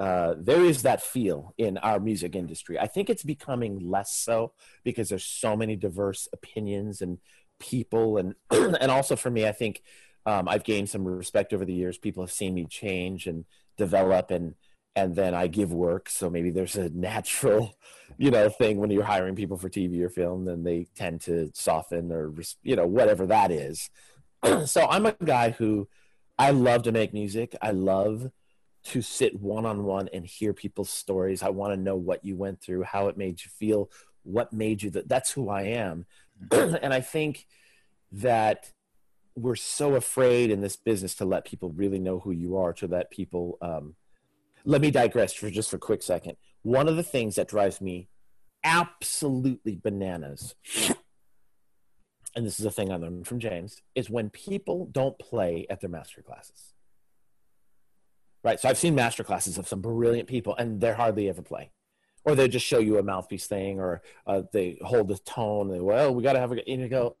[0.00, 2.78] uh, there is that feel in our music industry.
[2.78, 7.18] I think it's becoming less so because there's so many diverse opinions and
[7.58, 8.16] people.
[8.16, 9.82] And and also for me i think
[10.24, 11.98] um, i've gained some respect over the years.
[11.98, 13.44] People have seen me change and
[13.76, 14.54] develop and
[14.96, 16.08] and then I give work.
[16.08, 17.74] So maybe there's a natural,
[18.18, 21.50] you know, thing when you're hiring people for TV or film, then they tend to
[21.54, 23.90] soften or, you know, whatever that is.
[24.66, 25.88] so I'm a guy who
[26.38, 27.54] I love to make music.
[27.60, 28.30] I love
[28.82, 31.42] to sit one on one and hear people's stories.
[31.42, 33.90] I want to know what you went through, how it made you feel,
[34.22, 35.08] what made you that.
[35.08, 36.06] That's who I am,
[36.50, 37.46] and I think
[38.12, 38.72] that
[39.36, 42.86] we're so afraid in this business to let people really know who you are, to
[42.86, 43.58] let people.
[43.60, 43.94] Um,
[44.64, 46.36] let me digress for just for a quick second.
[46.62, 48.08] One of the things that drives me
[48.62, 50.54] absolutely bananas,
[52.34, 55.80] and this is a thing I learned from James, is when people don't play at
[55.80, 56.74] their master classes.
[58.42, 58.58] Right.
[58.58, 61.70] So I've seen master classes of some brilliant people, and they're hardly ever play.
[62.24, 65.70] Or they just show you a mouthpiece thing, or uh, they hold the tone.
[65.70, 66.68] And well, we got to have a.
[66.68, 67.16] And you go,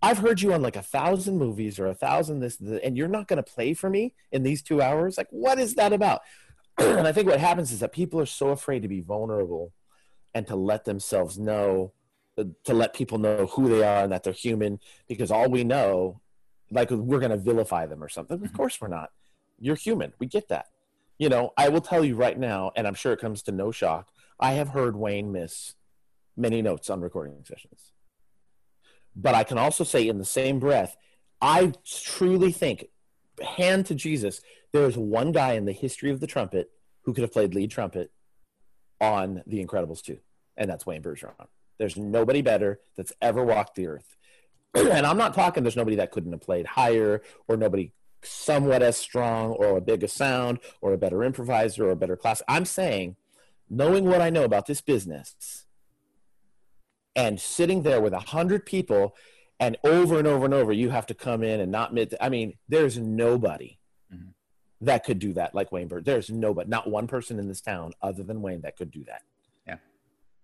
[0.00, 3.28] I've heard you on like a thousand movies or a thousand this, and you're not
[3.28, 5.18] going to play for me in these two hours.
[5.18, 6.22] Like, what is that about?
[6.78, 9.72] And I think what happens is that people are so afraid to be vulnerable
[10.34, 11.92] and to let themselves know,
[12.36, 15.64] uh, to let people know who they are and that they're human, because all we
[15.64, 16.20] know,
[16.70, 18.36] like we're going to vilify them or something.
[18.36, 18.56] Of mm-hmm.
[18.56, 19.10] course we're not.
[19.58, 20.12] You're human.
[20.18, 20.66] We get that.
[21.18, 23.72] You know, I will tell you right now, and I'm sure it comes to no
[23.72, 24.10] shock.
[24.38, 25.74] I have heard Wayne miss
[26.36, 27.92] many notes on recording sessions.
[29.16, 30.96] But I can also say in the same breath,
[31.40, 32.86] I truly think,
[33.42, 34.40] hand to Jesus,
[34.72, 36.70] there is one guy in the history of the trumpet
[37.02, 38.10] who could have played lead trumpet
[39.00, 40.18] on The Incredibles 2,
[40.56, 41.46] and that's Wayne Bergeron.
[41.78, 44.16] There's nobody better that's ever walked the earth.
[44.74, 48.96] and I'm not talking there's nobody that couldn't have played higher or nobody somewhat as
[48.96, 52.42] strong or a bigger sound or a better improviser or a better class.
[52.48, 53.16] I'm saying,
[53.70, 55.64] knowing what I know about this business
[57.14, 59.16] and sitting there with a hundred people
[59.60, 62.14] and over and over and over, you have to come in and not mid.
[62.20, 63.77] I mean, there's nobody.
[64.80, 66.04] That could do that like Wayne Bird.
[66.04, 69.22] There's nobody, not one person in this town other than Wayne that could do that.
[69.66, 69.76] Yeah.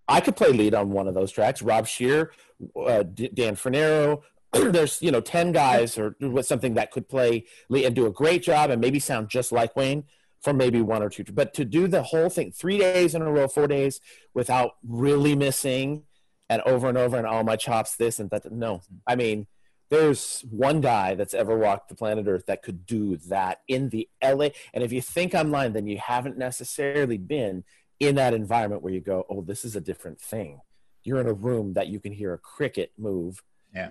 [0.08, 1.62] I could play lead on one of those tracks.
[1.62, 2.30] Rob Schaer,
[2.76, 4.22] uh, Dan Fornero,
[4.72, 8.42] there's you know 10 guys or something that could play lead and do a great
[8.42, 10.04] job and maybe sound just like Wayne
[10.42, 13.30] for maybe one or two but to do the whole thing 3 days in a
[13.30, 14.00] row 4 days
[14.32, 16.04] without really missing
[16.48, 19.46] and over and over and all my chops this and that no I mean
[19.90, 24.08] there's one guy that's ever walked the planet earth that could do that in the
[24.22, 27.64] LA and if you think I'm lying then you haven't necessarily been
[28.00, 30.60] in that environment where you go oh this is a different thing.
[31.02, 33.42] You're in a room that you can hear a cricket move
[33.74, 33.90] yeah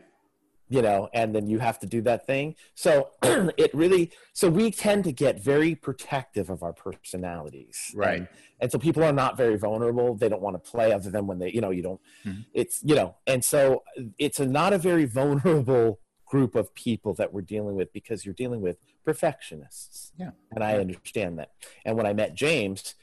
[0.73, 2.55] you know and then you have to do that thing.
[2.73, 7.91] So it really so we tend to get very protective of our personalities.
[7.95, 8.17] Right.
[8.17, 8.27] and,
[8.59, 10.15] and so people are not very vulnerable.
[10.15, 12.41] They don't want to play other than when they you know you don't mm-hmm.
[12.53, 13.83] it's you know and so
[14.17, 18.33] it's a, not a very vulnerable group of people that we're dealing with because you're
[18.33, 20.11] dealing with perfectionists.
[20.17, 20.31] Yeah.
[20.51, 21.51] And i understand that.
[21.85, 22.95] And when i met james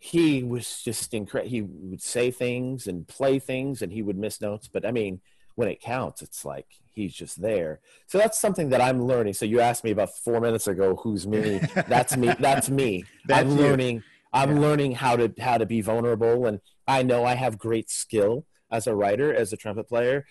[0.00, 4.40] he was just incredible he would say things and play things and he would miss
[4.40, 4.68] notes.
[4.68, 5.20] But i mean
[5.54, 7.80] when it counts, it's like he's just there.
[8.06, 9.34] So that's something that I'm learning.
[9.34, 11.60] So you asked me about four minutes ago, who's me?
[11.88, 12.32] That's me.
[12.38, 13.04] That's me.
[13.26, 13.62] that's I'm you.
[13.62, 14.02] learning.
[14.32, 14.62] I'm yeah.
[14.62, 18.86] learning how to how to be vulnerable, and I know I have great skill as
[18.88, 20.26] a writer, as a trumpet player,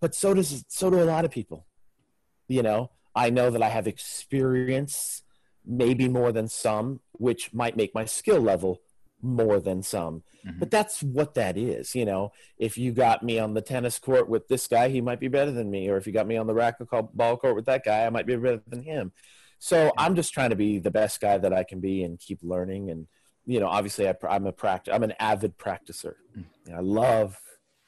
[0.00, 1.66] but so does so do a lot of people.
[2.48, 5.22] You know, I know that I have experience,
[5.64, 8.82] maybe more than some, which might make my skill level
[9.26, 10.22] more than some.
[10.46, 10.58] Mm-hmm.
[10.58, 12.32] But that's what that is, you know.
[12.58, 15.50] If you got me on the tennis court with this guy, he might be better
[15.50, 18.10] than me, or if you got me on the racquetball court with that guy, I
[18.10, 19.12] might be better than him.
[19.58, 22.40] So I'm just trying to be the best guy that I can be and keep
[22.42, 22.90] learning.
[22.90, 23.06] And
[23.46, 24.94] you know, obviously, I, am a practice.
[24.94, 26.14] I'm an avid practicer.
[26.36, 26.74] Mm-hmm.
[26.74, 27.38] I love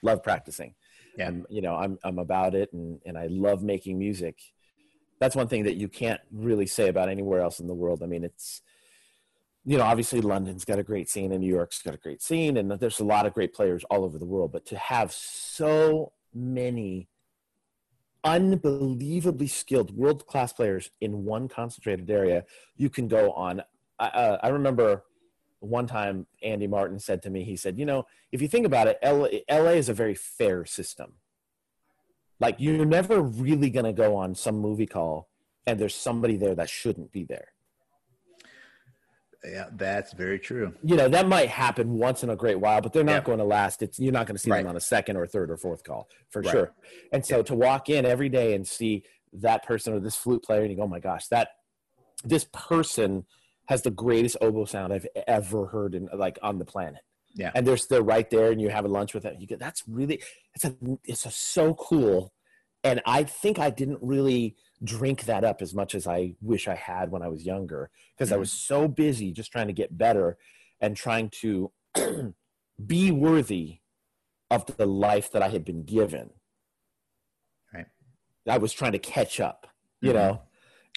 [0.03, 0.75] love practicing.
[1.17, 1.29] Yeah.
[1.29, 4.39] And, you know, I'm I'm about it, and and I love making music.
[5.21, 8.03] That's one thing that you can't really say about anywhere else in the world.
[8.05, 8.63] I mean, it's
[9.65, 12.57] you know, obviously London's got a great scene and New York's got a great scene,
[12.57, 14.53] and there's a lot of great players all over the world.
[14.53, 17.09] But to have so many
[18.25, 22.45] unbelievably skilled world class players in one concentrated area,
[22.77, 23.63] you can go on.
[23.99, 25.05] Uh, I remember
[25.61, 28.87] one time Andy Martin said to me, he said, you know, if you think about
[28.87, 31.15] it, LA, LA is a very fair system.
[32.41, 35.29] Like you're never really going to go on some movie call
[35.67, 37.49] and there's somebody there that shouldn't be there
[39.45, 40.75] yeah, that's very true.
[40.83, 43.45] You know, that might happen once in a great while, but they're not going to
[43.45, 43.83] last.
[43.83, 44.63] It's you're not going to see right.
[44.63, 46.51] them on a second or third or fourth call for right.
[46.51, 46.73] sure.
[47.13, 47.43] And so yeah.
[47.45, 50.77] to walk in every day and see that person or this flute player and you
[50.77, 51.51] go, "Oh my gosh, that
[52.25, 53.27] this person
[53.67, 57.03] has the greatest oboe sound I've ever heard in like on the planet."
[57.35, 57.53] Yeah.
[57.55, 59.37] And they're still right there and you have a lunch with them.
[59.39, 60.21] You get that's really
[60.55, 60.75] it's a
[61.05, 62.33] it's a so cool.
[62.83, 66.75] And I think I didn't really drink that up as much as I wish I
[66.75, 68.37] had when I was younger because mm-hmm.
[68.37, 70.37] I was so busy just trying to get better
[70.81, 71.73] and trying to
[72.87, 73.81] be worthy
[74.51, 76.31] of the life that I had been given.
[77.75, 77.87] Right.
[78.49, 79.67] I was trying to catch up,
[80.01, 80.19] you mm-hmm.
[80.19, 80.43] know.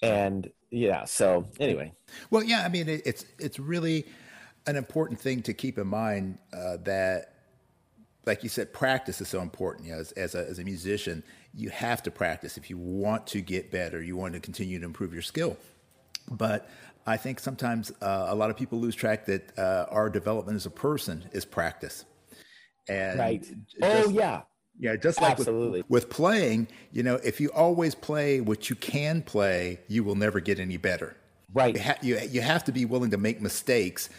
[0.01, 1.05] and yeah.
[1.05, 1.93] So anyway,
[2.29, 4.05] well, yeah, I mean, it, it's it's really
[4.67, 7.33] an important thing to keep in mind uh, that,
[8.25, 9.87] like you said, practice is so important.
[9.87, 13.27] You know, as as a, as a musician, you have to practice if you want
[13.27, 14.01] to get better.
[14.01, 15.57] You want to continue to improve your skill,
[16.29, 16.69] but
[17.05, 20.65] I think sometimes uh, a lot of people lose track that uh, our development as
[20.65, 22.05] a person is practice.
[22.87, 23.45] And right.
[23.81, 24.41] Oh yeah.
[24.79, 25.81] Yeah, just like Absolutely.
[25.81, 30.15] With, with playing, you know, if you always play what you can play, you will
[30.15, 31.15] never get any better.
[31.53, 31.75] Right.
[31.75, 34.09] You, ha- you, you have to be willing to make mistakes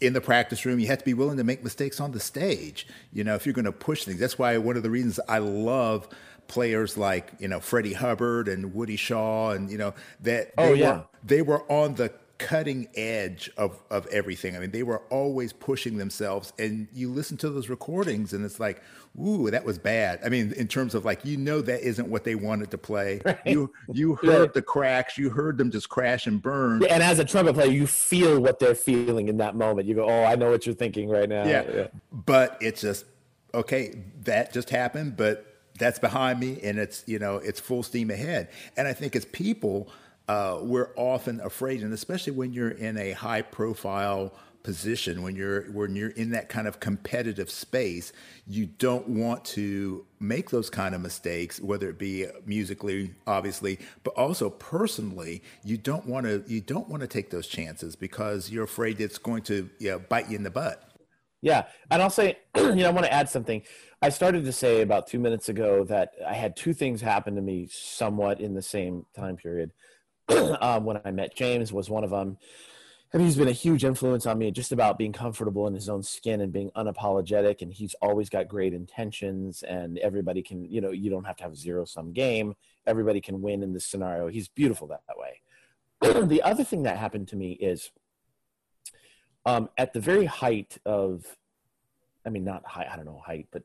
[0.00, 0.78] in the practice room.
[0.78, 2.86] You have to be willing to make mistakes on the stage.
[3.12, 4.20] You know, if you're going to push things.
[4.20, 6.08] That's why one of the reasons I love
[6.48, 10.80] players like you know Freddie Hubbard and Woody Shaw and you know that oh, they
[10.80, 10.92] yeah.
[10.92, 14.56] were they were on the cutting edge of, of everything.
[14.56, 16.52] I mean, they were always pushing themselves.
[16.58, 18.82] And you listen to those recordings and it's like,
[19.20, 20.20] ooh, that was bad.
[20.24, 23.20] I mean, in terms of like, you know, that isn't what they wanted to play.
[23.34, 23.38] Right.
[23.46, 24.52] You you heard yeah.
[24.54, 26.82] the cracks, you heard them just crash and burn.
[26.82, 29.88] Yeah, and as a trumpet player, you feel what they're feeling in that moment.
[29.88, 31.44] You go, oh, I know what you're thinking right now.
[31.44, 31.64] Yeah.
[31.74, 31.86] yeah.
[32.12, 33.06] But it's just,
[33.54, 38.10] okay, that just happened, but that's behind me and it's, you know, it's full steam
[38.10, 38.48] ahead.
[38.76, 39.88] And I think as people,
[40.28, 44.32] uh, we're often afraid, and especially when you're in a high profile
[44.62, 48.12] position, when you're when you're in that kind of competitive space,
[48.46, 54.14] you don't want to make those kind of mistakes, whether it be musically, obviously, but
[54.14, 55.42] also personally.
[55.62, 59.18] You don't want to you don't want to take those chances because you're afraid it's
[59.18, 60.93] going to you know, bite you in the butt.
[61.44, 63.60] Yeah, and I'll say, you know, I want to add something.
[64.00, 67.42] I started to say about two minutes ago that I had two things happen to
[67.42, 69.70] me somewhat in the same time period.
[70.60, 72.38] um, when I met James was one of them.
[73.12, 76.40] He's been a huge influence on me just about being comfortable in his own skin
[76.40, 77.60] and being unapologetic.
[77.60, 81.42] And he's always got great intentions, and everybody can, you know, you don't have to
[81.42, 82.54] have a zero sum game.
[82.86, 84.28] Everybody can win in this scenario.
[84.28, 86.26] He's beautiful that, that way.
[86.26, 87.90] the other thing that happened to me is
[89.46, 91.24] um, at the very height of,
[92.26, 93.62] I mean, not high, I don't know, height, but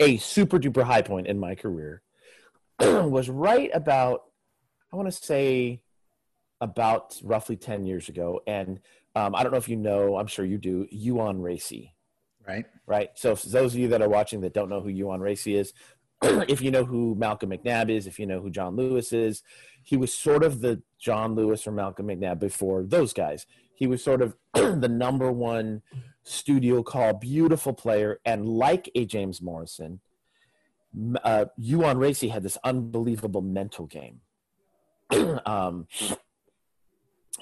[0.00, 2.02] a super duper high point in my career
[2.80, 4.24] was right about,
[4.92, 5.82] I want to say,
[6.60, 8.40] about roughly 10 years ago.
[8.46, 8.80] And
[9.14, 11.94] um, I don't know if you know, I'm sure you do, Uan Rasey.
[12.46, 12.64] Right.
[12.86, 13.10] Right.
[13.14, 15.72] So, those of you that are watching that don't know who Uan Rasey is,
[16.22, 19.42] if you know who Malcolm McNabb is, if you know who Jon Lewis is,
[19.82, 23.46] he was sort of the Jon Lewis or Malcolm McNabb before those guys.
[23.80, 25.80] He was sort of the number one
[26.22, 30.00] studio call, beautiful player, and like a James Morrison,
[31.24, 34.20] uh, Uan Rasey had this unbelievable mental game.
[35.46, 35.88] um,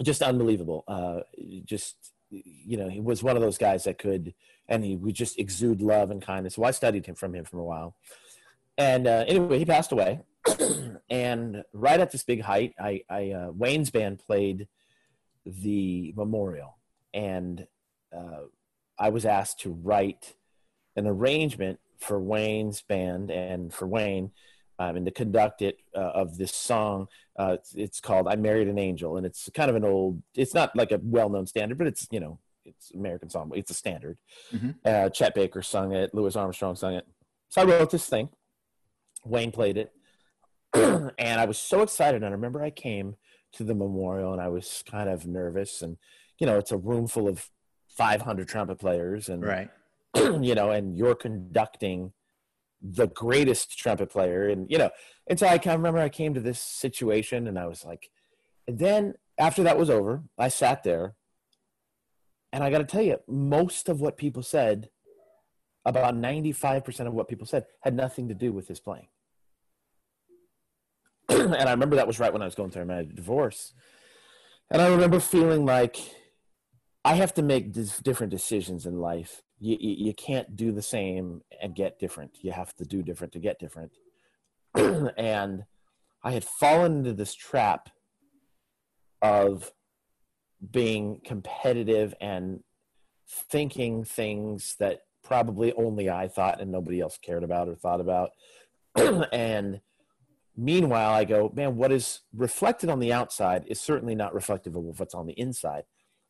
[0.01, 0.85] just unbelievable.
[0.87, 1.20] Uh,
[1.64, 4.33] just you know, he was one of those guys that could,
[4.68, 6.55] and he would just exude love and kindness.
[6.55, 7.96] So I studied him from him for a while.
[8.77, 10.20] And uh, anyway, he passed away.
[11.11, 14.68] and right at this big height, I, I uh, Wayne's band played
[15.49, 16.79] the memorial,
[17.15, 17.67] and
[18.17, 18.43] uh,
[18.99, 20.35] I was asked to write
[20.97, 24.31] an arrangement for Wayne's band and for Wayne
[24.79, 27.09] um, and to conduct it uh, of this song.
[27.39, 30.23] Uh, it's, it's, called "I Married an Angel," and it's kind of an old.
[30.35, 33.51] It's not like a well-known standard, but it's you know it's American song.
[33.55, 34.19] It's a standard.
[34.53, 34.71] Mm-hmm.
[34.85, 36.15] Uh, Chet Baker sung it.
[36.15, 37.07] Louis Armstrong sung it.
[37.49, 38.29] So I wrote this thing.
[39.25, 39.93] Wayne played it,
[40.75, 42.17] and I was so excited.
[42.17, 43.17] And I remember I came
[43.53, 45.83] to the memorial, and I was kind of nervous.
[45.83, 45.97] And
[46.39, 47.51] you know, it's a room full of
[47.89, 49.71] 500 trumpet players, and right.
[50.17, 52.13] you know, and you're conducting
[52.81, 54.91] the greatest trumpet player and you know
[55.27, 58.11] and so i of remember i came to this situation and i was like
[58.67, 61.15] and then after that was over i sat there
[62.53, 64.91] and i got to tell you most of what people said
[65.85, 69.09] about 95% of what people said had nothing to do with his playing
[71.55, 73.74] and i remember that was right when i was going through my divorce
[74.70, 75.96] and i remember feeling like
[77.05, 77.72] i have to make
[78.03, 82.38] different decisions in life you, you can't do the same and get different.
[82.42, 83.92] You have to do different to get different.
[84.74, 85.64] and
[86.22, 87.90] I had fallen into this trap
[89.20, 89.72] of
[90.70, 92.61] being competitive and
[93.29, 98.31] thinking things that probably only I thought and nobody else cared about or thought about.
[99.33, 99.81] and
[100.59, 104.98] meanwhile, I go, man, what is reflected on the outside is certainly not reflective of
[104.98, 105.85] what's on the inside.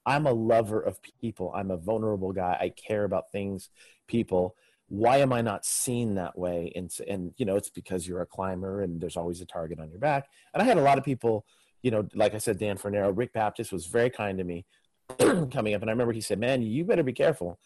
[0.05, 1.51] I'm a lover of people.
[1.55, 2.57] I'm a vulnerable guy.
[2.61, 3.71] I care about things,
[4.07, 4.55] people.
[4.89, 6.73] Why am I not seen that way?
[6.77, 9.91] And, and you know, it's because you're a climber and there's always a target on
[9.91, 10.29] your back.
[10.53, 11.47] And I had a lot of people,
[11.83, 14.67] you know, like I said, Dan Fornero, Rick Baptist was very kind to me
[15.19, 15.81] coming up.
[15.81, 17.59] And I remember he said, man, you better be careful.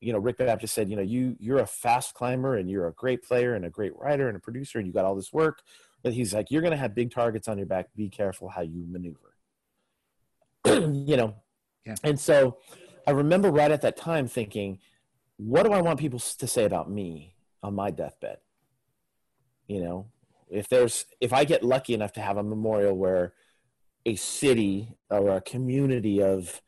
[0.00, 2.92] You know, Rick Baptist said, you know, you, you're a fast climber and you're a
[2.92, 5.62] great player and a great writer and a producer and you got all this work
[6.04, 7.88] But he's like, you're going to have big targets on your back.
[7.96, 9.34] Be careful how you maneuver.
[10.66, 11.34] you know,
[11.84, 11.96] Yeah.
[12.04, 12.58] and so
[13.06, 14.78] I remember right at that time thinking,
[15.38, 18.38] what do I want people to say about me on my deathbed?
[19.66, 20.06] You know,
[20.48, 23.32] if there's if I get lucky enough to have a memorial where
[24.06, 26.60] a city or a community of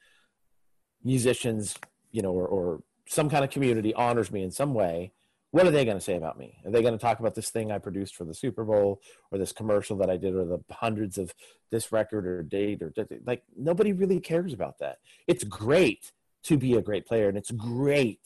[1.05, 1.77] musicians,
[2.11, 5.13] you know, or, or some kind of community honors me in some way,
[5.57, 6.59] what are they going to say about me?
[6.67, 9.01] Are they going to talk about this thing I produced for the Super Bowl
[9.31, 11.33] or this commercial that I did or the hundreds of
[11.71, 12.93] this record or date or
[13.25, 14.99] like nobody really cares about that.
[15.27, 18.21] It's great to be a great player and it's great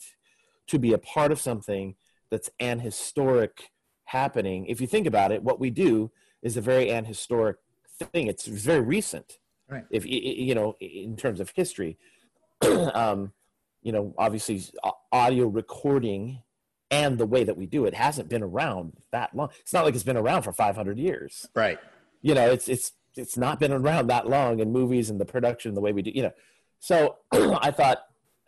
[0.67, 1.95] to be a part of something
[2.29, 3.71] that's an historic
[4.03, 4.65] happening.
[4.65, 6.11] If you think about it, what we do
[6.41, 7.59] is a very an historic
[8.11, 8.27] thing.
[8.27, 9.37] It's very recent.
[9.69, 9.85] Right.
[9.89, 11.97] If you know, in terms of history,
[12.61, 13.31] um,
[13.81, 14.61] you know, obviously
[15.13, 16.39] audio recording
[16.91, 19.49] and the way that we do it hasn't been around that long.
[19.61, 21.47] It's not like it's been around for 500 years.
[21.55, 21.79] Right.
[22.21, 25.73] You know, it's it's it's not been around that long in movies and the production,
[25.73, 26.11] the way we do.
[26.13, 26.31] You know,
[26.79, 27.99] so I thought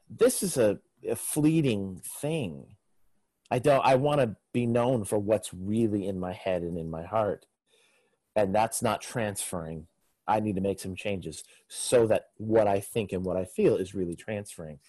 [0.09, 0.79] this is a,
[1.09, 2.75] a fleeting thing.
[3.49, 3.83] I don't.
[3.85, 7.45] I want to be known for what's really in my head and in my heart,
[8.35, 9.87] and that's not transferring.
[10.25, 13.75] I need to make some changes so that what I think and what I feel
[13.75, 14.79] is really transferring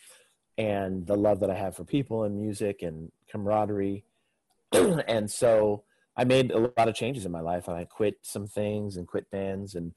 [0.57, 4.05] and the love that I have for people and music and camaraderie.
[4.73, 5.83] and so
[6.17, 9.07] I made a lot of changes in my life and I quit some things and
[9.07, 9.93] quit bands and,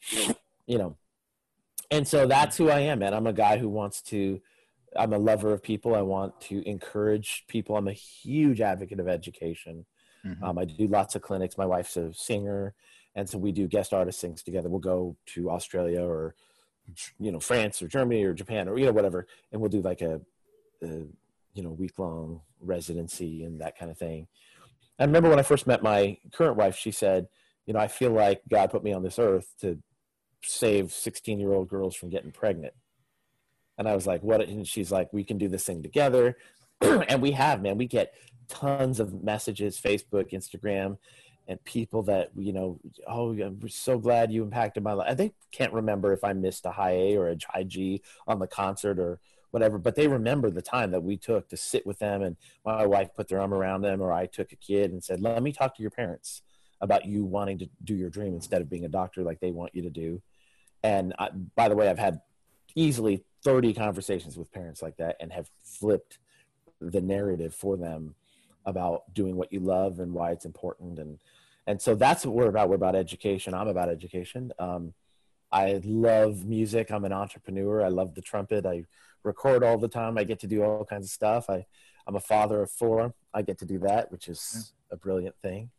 [0.65, 0.97] you know,
[1.89, 3.13] and so that's who I am, man.
[3.13, 4.41] I'm a guy who wants to,
[4.95, 5.95] I'm a lover of people.
[5.95, 7.77] I want to encourage people.
[7.77, 9.85] I'm a huge advocate of education.
[10.25, 10.43] Mm-hmm.
[10.43, 11.57] Um, I do lots of clinics.
[11.57, 12.73] My wife's a singer.
[13.15, 14.69] And so we do guest artist things together.
[14.69, 16.35] We'll go to Australia or,
[17.19, 19.27] you know, France or Germany or Japan or, you know, whatever.
[19.51, 20.21] And we'll do like a,
[20.84, 21.03] a
[21.57, 24.28] you know, week long residency and that kind of thing.
[24.99, 27.28] I remember when I first met my current wife, she said,
[27.65, 29.80] you know, I feel like God put me on this earth to
[30.43, 32.73] save 16 year old girls from getting pregnant.
[33.78, 34.41] And I was like, what?
[34.41, 36.38] And she's like, we can do this thing together.
[36.82, 38.13] and we have, man, we get
[38.47, 40.97] tons of messages, Facebook, Instagram,
[41.47, 45.17] and people that, you know, oh, I'm so glad you impacted my life.
[45.17, 48.47] They can't remember if I missed a high A or a high G on the
[48.47, 49.19] concert or
[49.51, 52.35] whatever, but they remember the time that we took to sit with them and
[52.65, 55.41] my wife put their arm around them or I took a kid and said, let
[55.41, 56.41] me talk to your parents
[56.81, 59.73] about you wanting to do your dream instead of being a doctor like they want
[59.73, 60.21] you to do.
[60.83, 62.21] And I, by the way, I've had
[62.75, 66.19] easily 30 conversations with parents like that and have flipped
[66.79, 68.15] the narrative for them
[68.65, 70.99] about doing what you love and why it's important.
[70.99, 71.19] And,
[71.65, 72.69] and so that's what we're about.
[72.69, 73.53] We're about education.
[73.53, 74.51] I'm about education.
[74.59, 74.93] Um,
[75.51, 76.91] I love music.
[76.91, 77.83] I'm an entrepreneur.
[77.83, 78.65] I love the trumpet.
[78.65, 78.83] I
[79.28, 80.17] record all the time.
[80.17, 81.49] I get to do all kinds of stuff.
[81.49, 81.65] I,
[82.07, 83.13] I'm a father of four.
[83.34, 85.69] I get to do that, which is a brilliant thing.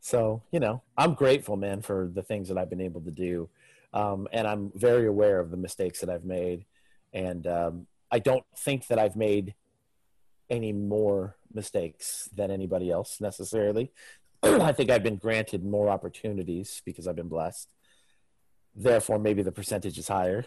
[0.00, 3.48] So, you know, I'm grateful, man, for the things that I've been able to do.
[3.92, 6.64] Um, and I'm very aware of the mistakes that I've made.
[7.12, 9.54] And um, I don't think that I've made
[10.48, 13.92] any more mistakes than anybody else necessarily.
[14.42, 17.72] I think I've been granted more opportunities because I've been blessed.
[18.74, 20.44] Therefore, maybe the percentage is higher.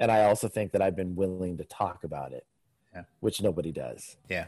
[0.00, 2.46] And I also think that I've been willing to talk about it,
[2.94, 3.02] yeah.
[3.20, 4.16] which nobody does.
[4.28, 4.46] Yeah.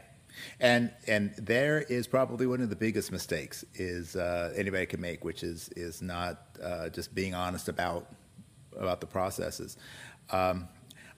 [0.59, 5.25] And and there is probably one of the biggest mistakes is uh, anybody can make,
[5.25, 8.07] which is is not uh, just being honest about
[8.77, 9.77] about the processes.
[10.29, 10.69] Um,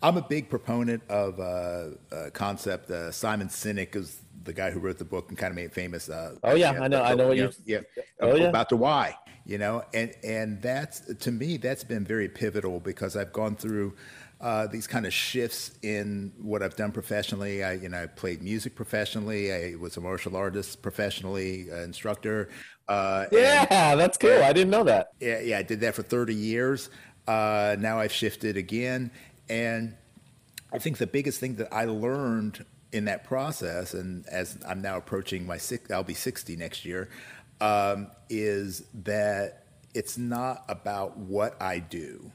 [0.02, 2.92] I'm a big proponent of uh, a concept.
[2.92, 5.74] Uh, Simon Sinek is the guy who wrote the book and kind of made it
[5.74, 6.10] famous.
[6.10, 7.02] Uh, oh yeah, I know.
[7.02, 7.52] I know what you.
[7.66, 7.80] Yeah,
[8.20, 8.46] oh, yeah.
[8.46, 9.18] about the why.
[9.46, 13.94] You know, and and that's to me that's been very pivotal because I've gone through.
[14.44, 17.64] Uh, these kind of shifts in what I've done professionally.
[17.64, 19.54] I, you know, I played music professionally.
[19.54, 22.50] I was a martial artist professionally, uh, instructor.
[22.90, 24.44] Uh, yeah, and, that's cool.
[24.44, 25.14] I didn't know that.
[25.22, 26.90] Yeah, yeah, I did that for 30 years.
[27.26, 29.12] Uh, now I've shifted again,
[29.48, 29.96] and
[30.74, 34.98] I think the biggest thing that I learned in that process, and as I'm now
[34.98, 37.08] approaching my six, I'll be 60 next year,
[37.62, 42.30] um, is that it's not about what I do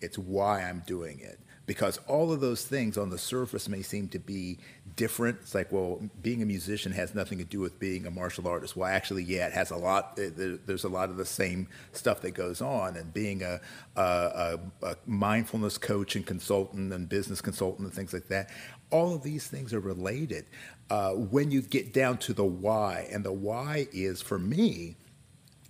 [0.00, 1.40] it's why I'm doing it.
[1.66, 4.58] Because all of those things on the surface may seem to be
[4.96, 5.38] different.
[5.42, 8.74] It's like, well, being a musician has nothing to do with being a martial artist.
[8.76, 10.16] Well, actually, yeah, it has a lot.
[10.16, 12.96] There's a lot of the same stuff that goes on.
[12.96, 13.60] And being a,
[13.94, 18.50] a, a mindfulness coach and consultant and business consultant and things like that,
[18.90, 20.46] all of these things are related.
[20.88, 24.96] Uh, when you get down to the why, and the why is for me,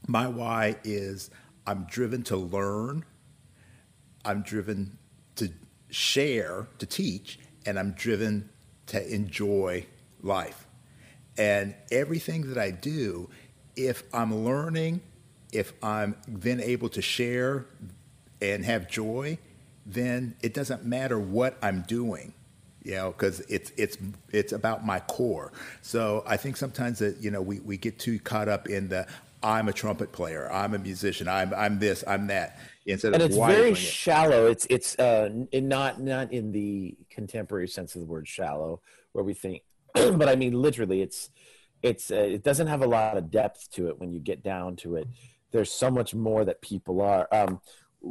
[0.06, 1.30] my why is
[1.66, 3.04] I'm driven to learn
[4.24, 4.98] I'm driven
[5.36, 5.50] to
[5.90, 8.50] share, to teach, and I'm driven
[8.86, 9.86] to enjoy
[10.22, 10.66] life.
[11.38, 13.30] And everything that I do,
[13.76, 15.00] if I'm learning
[15.52, 17.66] if I'm then able to share
[18.40, 19.38] and have joy,
[19.84, 22.34] then it doesn't matter what I'm doing
[22.82, 23.98] you know because it's it's
[24.30, 25.52] it's about my core
[25.82, 29.06] so i think sometimes that you know we, we get too caught up in the
[29.42, 33.28] i'm a trumpet player i'm a musician i'm i'm this i'm that instead and of
[33.28, 38.26] it's very shallow it's it's uh not not in the contemporary sense of the word
[38.26, 38.80] shallow
[39.12, 39.62] where we think
[39.94, 41.30] but i mean literally it's
[41.82, 44.76] it's uh, it doesn't have a lot of depth to it when you get down
[44.76, 45.06] to it
[45.50, 47.60] there's so much more that people are um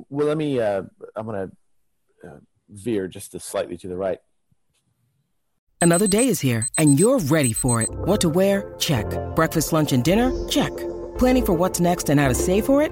[0.10, 0.84] well let me uh
[1.16, 1.50] i'm gonna
[2.28, 2.38] uh,
[2.70, 4.20] veer just to slightly to the right
[5.82, 7.88] Another day is here, and you're ready for it.
[7.90, 8.76] What to wear?
[8.80, 9.06] Check.
[9.34, 10.30] Breakfast, lunch, and dinner?
[10.50, 10.76] Check.
[11.18, 12.92] Planning for what's next and how to save for it?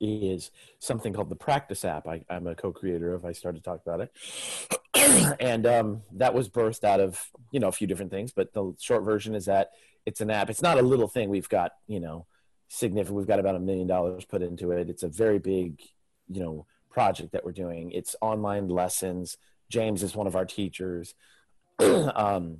[0.00, 2.06] is something called the Practice app.
[2.06, 3.24] I, am a co-creator of.
[3.24, 7.68] I started to talk about it, and um, that was birthed out of you know
[7.68, 8.32] a few different things.
[8.32, 9.70] But the short version is that
[10.06, 10.50] it's an app.
[10.50, 11.28] It's not a little thing.
[11.28, 12.26] We've got you know
[12.68, 13.16] significant.
[13.16, 14.90] We've got about a million dollars put into it.
[14.90, 15.80] It's a very big
[16.28, 17.90] you know project that we're doing.
[17.92, 19.36] It's online lessons.
[19.68, 21.14] James is one of our teachers.
[21.80, 22.58] um,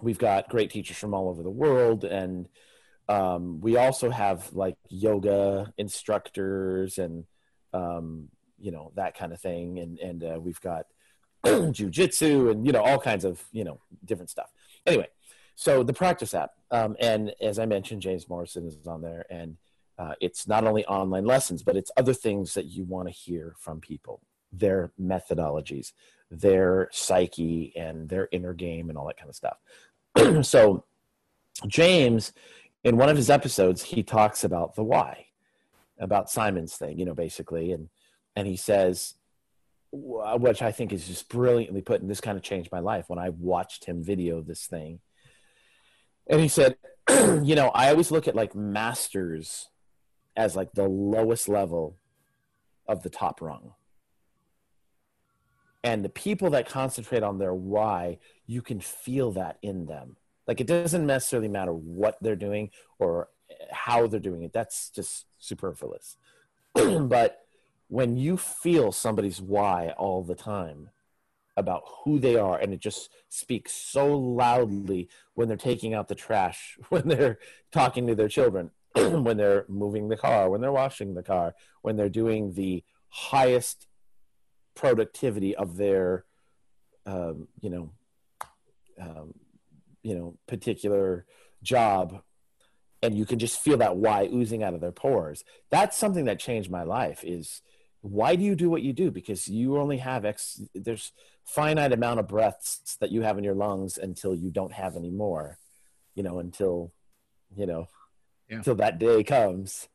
[0.00, 2.48] we've got great teachers from all over the world, and
[3.08, 7.24] um, we also have like yoga instructors and
[7.72, 8.28] um,
[8.58, 10.86] you know that kind of thing, and and uh, we've got
[11.44, 14.50] jujitsu and you know all kinds of you know different stuff.
[14.86, 15.08] Anyway,
[15.54, 19.56] so the practice app, um, and as I mentioned, James Morrison is on there, and
[19.98, 23.54] uh, it's not only online lessons, but it's other things that you want to hear
[23.58, 24.20] from people,
[24.52, 25.92] their methodologies,
[26.30, 29.58] their psyche, and their inner game, and all that kind of stuff.
[30.46, 30.84] so,
[31.66, 32.32] James,
[32.84, 35.26] in one of his episodes, he talks about the why,
[35.98, 37.88] about Simon's thing, you know, basically, and
[38.36, 39.14] and he says,
[39.90, 43.18] which I think is just brilliantly put, and this kind of changed my life when
[43.18, 45.00] I watched him video this thing.
[46.28, 46.76] And he said,
[47.42, 49.68] you know, I always look at like masters
[50.36, 51.96] as like the lowest level
[52.86, 53.72] of the top rung.
[55.82, 60.16] And the people that concentrate on their why, you can feel that in them.
[60.48, 63.28] Like it doesn't necessarily matter what they're doing or
[63.70, 64.52] how they're doing it.
[64.52, 66.16] That's just superfluous.
[66.74, 67.42] but
[67.88, 70.88] when you feel somebody's why all the time
[71.56, 76.14] about who they are and it just speaks so loudly when they're taking out the
[76.14, 77.38] trash, when they're
[77.70, 81.96] talking to their children, when they're moving the car, when they're washing the car, when
[81.96, 83.86] they're doing the highest
[84.74, 86.24] productivity of their,
[87.04, 87.90] um, you know,
[89.00, 89.34] um,
[90.08, 91.26] you know, particular
[91.62, 92.22] job,
[93.02, 95.44] and you can just feel that why oozing out of their pores.
[95.70, 97.22] That's something that changed my life.
[97.24, 97.60] Is
[98.00, 99.10] why do you do what you do?
[99.10, 100.62] Because you only have X.
[100.74, 101.12] There's
[101.44, 105.10] finite amount of breaths that you have in your lungs until you don't have any
[105.10, 105.58] more.
[106.14, 106.90] You know, until
[107.54, 107.86] you know
[108.48, 108.62] yeah.
[108.62, 109.88] till that day comes.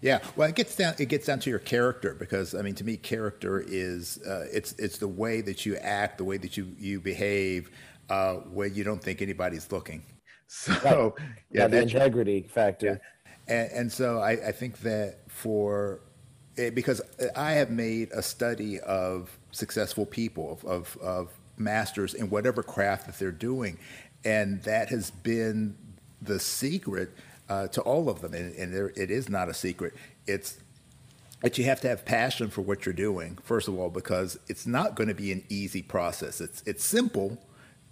[0.00, 0.94] Yeah, well, it gets down.
[0.98, 4.72] It gets down to your character because I mean, to me, character is uh, it's
[4.72, 7.70] it's the way that you act, the way that you you behave,
[8.08, 10.02] uh, where you don't think anybody's looking.
[10.50, 11.26] So right.
[11.50, 12.98] yeah, yeah, the integrity factor.
[13.46, 13.54] Yeah.
[13.54, 16.00] And, and, so I, I think that for
[16.56, 17.02] eh, because
[17.36, 23.04] I have made a study of successful people of, of, of masters in whatever craft
[23.08, 23.76] that they're doing,
[24.24, 25.76] and that has been
[26.22, 27.10] the secret
[27.48, 29.94] uh, to all of them, and, and there, it is not a secret.
[30.26, 30.58] It's
[31.42, 33.38] that you have to have passion for what you're doing.
[33.42, 36.40] First of all, because it's not going to be an easy process.
[36.40, 37.38] It's it's simple.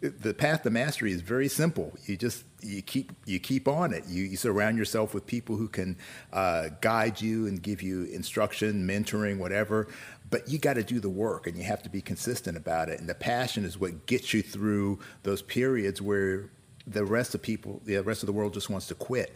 [0.00, 1.96] The path to mastery is very simple.
[2.04, 4.04] You just you keep you keep on it.
[4.06, 5.96] You, you surround yourself with people who can
[6.32, 9.88] uh, guide you and give you instruction, mentoring, whatever.
[10.28, 13.00] But you got to do the work, and you have to be consistent about it.
[13.00, 16.50] And the passion is what gets you through those periods where
[16.86, 19.34] the rest of people, the rest of the world just wants to quit.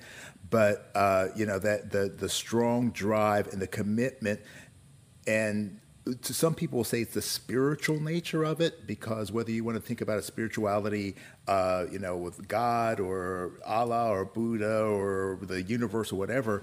[0.50, 4.40] But uh, you know that the the strong drive and the commitment,
[5.26, 5.80] and
[6.22, 9.82] some people will say it's the spiritual nature of it because whether you want to
[9.82, 11.16] think about a spirituality,
[11.48, 16.62] uh, you know, with God or Allah or Buddha or the universe or whatever,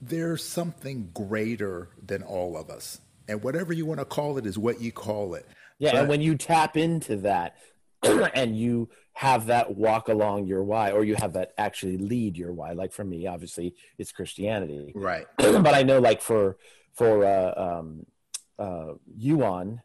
[0.00, 3.00] there's something greater than all of us.
[3.28, 5.46] And whatever you want to call it is what you call it.
[5.78, 7.56] Yeah, but, and when you tap into that
[8.02, 12.52] and you have that walk along your why or you have that actually lead your
[12.52, 16.56] why like for me obviously it's christianity right but i know like for
[16.92, 18.06] for uh, um,
[18.58, 19.82] uh, Uan,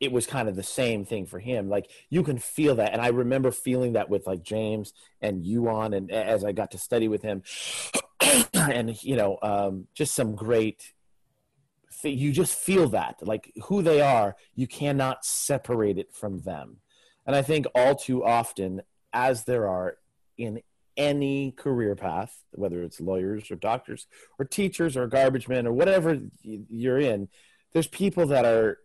[0.00, 1.68] it was kind of the same thing for him.
[1.68, 5.94] Like you can feel that, and I remember feeling that with like James and Uan,
[5.94, 7.42] and as I got to study with him,
[8.54, 10.92] and you know, um, just some great.
[12.02, 16.76] You just feel that, like who they are, you cannot separate it from them,
[17.26, 18.82] and I think all too often,
[19.12, 19.96] as there are
[20.36, 20.60] in
[20.96, 24.06] any career path, whether it's lawyers or doctors
[24.38, 27.28] or teachers or garbage men or whatever you're in,
[27.72, 28.78] there's people that are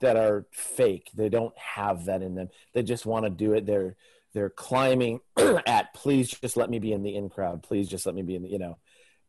[0.00, 1.10] that are fake.
[1.14, 2.48] They don't have that in them.
[2.72, 3.66] They just want to do it.
[3.66, 3.96] They're
[4.34, 5.20] they're climbing
[5.66, 7.62] at please just let me be in the in crowd.
[7.62, 8.78] Please just let me be in the you know.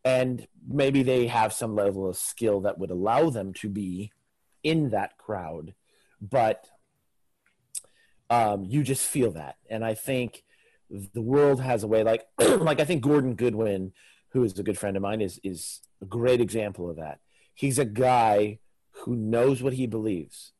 [0.05, 4.11] And maybe they have some level of skill that would allow them to be
[4.63, 5.73] in that crowd,
[6.21, 6.65] but
[8.29, 9.57] um, you just feel that.
[9.69, 10.43] And I think
[10.89, 13.93] the world has a way like like I think Gordon Goodwin,
[14.29, 17.19] who is a good friend of mine, is is a great example of that.
[17.53, 18.59] He's a guy
[18.91, 20.53] who knows what he believes.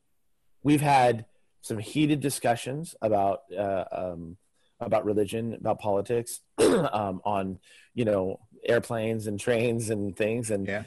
[0.63, 1.25] We've had
[1.61, 4.37] some heated discussions about uh, um,
[4.79, 7.59] about religion, about politics, um, on
[7.93, 10.83] you know airplanes and trains and things, and yeah.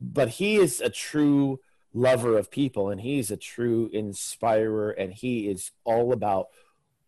[0.00, 1.60] but he is a true
[1.92, 6.48] lover of people, and he's a true inspirer, and he is all about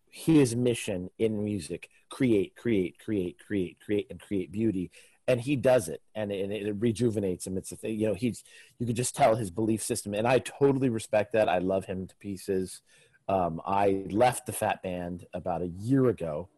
[0.09, 4.91] his mission in music create create create create create and create beauty.
[5.27, 7.57] And he does it and it, and it rejuvenates him.
[7.57, 8.43] It's a thing you know he's
[8.79, 11.47] you could just tell his belief system and i totally respect that.
[11.47, 12.81] I love him to pieces.
[13.27, 16.49] Um, i left the Phat Band about a year ago.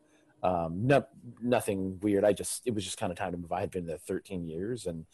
[0.41, 1.05] Um, no,
[1.41, 2.23] nothing weird.
[2.23, 3.51] I just it was just kind of time to move.
[3.51, 5.05] I had been there 13 years and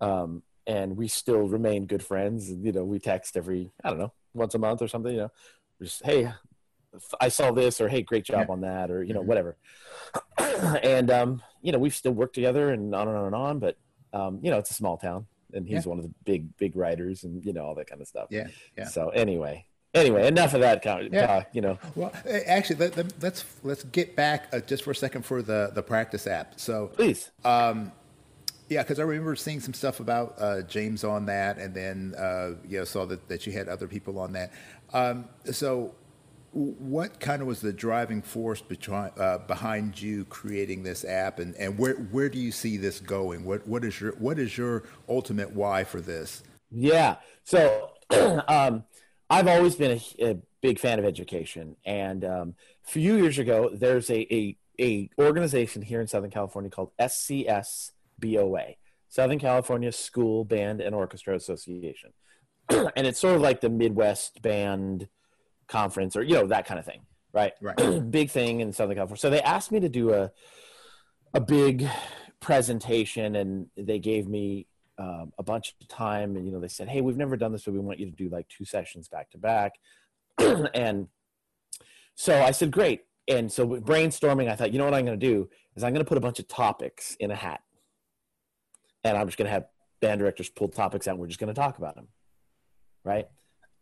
[0.00, 2.50] um, and we still remain good friends.
[2.50, 5.32] You know we text every i don't know once a month or something you know.
[5.82, 6.32] Just hey
[7.20, 8.52] I saw this or hey, great job yeah.
[8.52, 9.28] on that or you know mm-hmm.
[9.28, 9.56] whatever.
[10.82, 13.76] and um, you know we've still worked together and on and on and on, but
[14.12, 15.90] um, you know it's a small town and he's yeah.
[15.90, 18.26] one of the big big writers and you know all that kind of stuff.
[18.30, 18.86] Yeah, yeah.
[18.86, 19.64] So anyway,
[19.94, 20.82] anyway, enough of that.
[20.82, 21.44] Talk, yeah.
[21.52, 21.78] you know.
[21.94, 22.12] Well,
[22.46, 25.82] actually, let, us let's, let's get back uh, just for a second for the the
[25.82, 26.60] practice app.
[26.60, 27.30] So please.
[27.44, 27.92] Um,
[28.68, 32.52] yeah, because I remember seeing some stuff about uh, James on that, and then uh,
[32.66, 34.52] you know saw that, that you had other people on that.
[34.92, 35.94] Um, so
[36.54, 41.54] what kind of was the driving force behind, uh, behind you creating this app, and,
[41.56, 43.44] and where where do you see this going?
[43.44, 46.44] What what is your what is your ultimate why for this?
[46.70, 47.90] Yeah, so
[48.48, 48.84] um,
[49.28, 52.54] I've always been a, a, big fan of education, and um,
[52.86, 58.76] a few years ago, there's a, a a organization here in Southern California called SCSBOA,
[59.08, 62.12] Southern California School Band and Orchestra Association,
[62.68, 65.08] and it's sort of like the Midwest band
[65.68, 67.00] conference or you know that kind of thing
[67.34, 67.52] right?
[67.60, 67.76] Right.
[68.10, 69.20] Big thing in southern california.
[69.20, 70.30] So they asked me to do a
[71.34, 71.86] a big
[72.40, 76.88] presentation and they gave me um, a bunch of time and you know they said
[76.88, 79.30] hey we've never done this but we want you to do like two sessions back
[79.30, 79.72] to back.
[80.74, 81.08] And
[82.14, 83.02] so i said great.
[83.26, 86.04] And so brainstorming i thought you know what i'm going to do is i'm going
[86.04, 87.60] to put a bunch of topics in a hat
[89.02, 89.66] and i'm just going to have
[90.00, 92.08] band directors pull topics out and we're just going to talk about them.
[93.04, 93.26] Right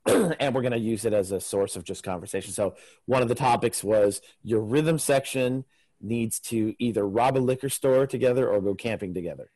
[0.07, 2.53] and we're going to use it as a source of just conversation.
[2.53, 2.75] So
[3.07, 5.65] one of the topics was your rhythm section
[6.01, 9.51] needs to either rob a liquor store together or go camping together.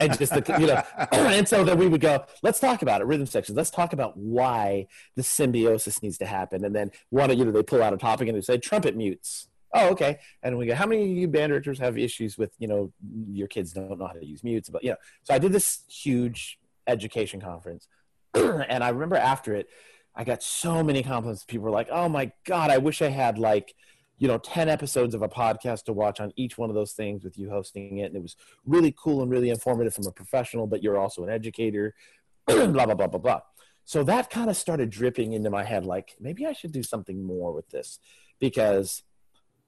[0.00, 0.82] and just the, you know,
[1.12, 3.56] and so then we would go, let's talk about it, rhythm sections.
[3.56, 4.86] Let's talk about why
[5.16, 6.64] the symbiosis needs to happen.
[6.64, 8.96] And then one of you know they pull out a topic and they say trumpet
[8.96, 9.48] mutes.
[9.76, 10.20] Oh, okay.
[10.42, 12.92] And we go, how many of you band directors have issues with you know
[13.30, 14.68] your kids don't know how to use mutes?
[14.68, 17.88] But you know, so I did this huge education conference
[18.68, 19.68] and I remember after it,
[20.14, 21.44] I got so many compliments.
[21.44, 23.74] People were like, "Oh my god, I wish I had like,
[24.18, 27.24] you know, ten episodes of a podcast to watch on each one of those things
[27.24, 30.66] with you hosting it." And it was really cool and really informative from a professional,
[30.66, 31.94] but you're also an educator.
[32.46, 33.40] blah blah blah blah blah.
[33.84, 37.24] So that kind of started dripping into my head, like maybe I should do something
[37.24, 37.98] more with this,
[38.40, 39.02] because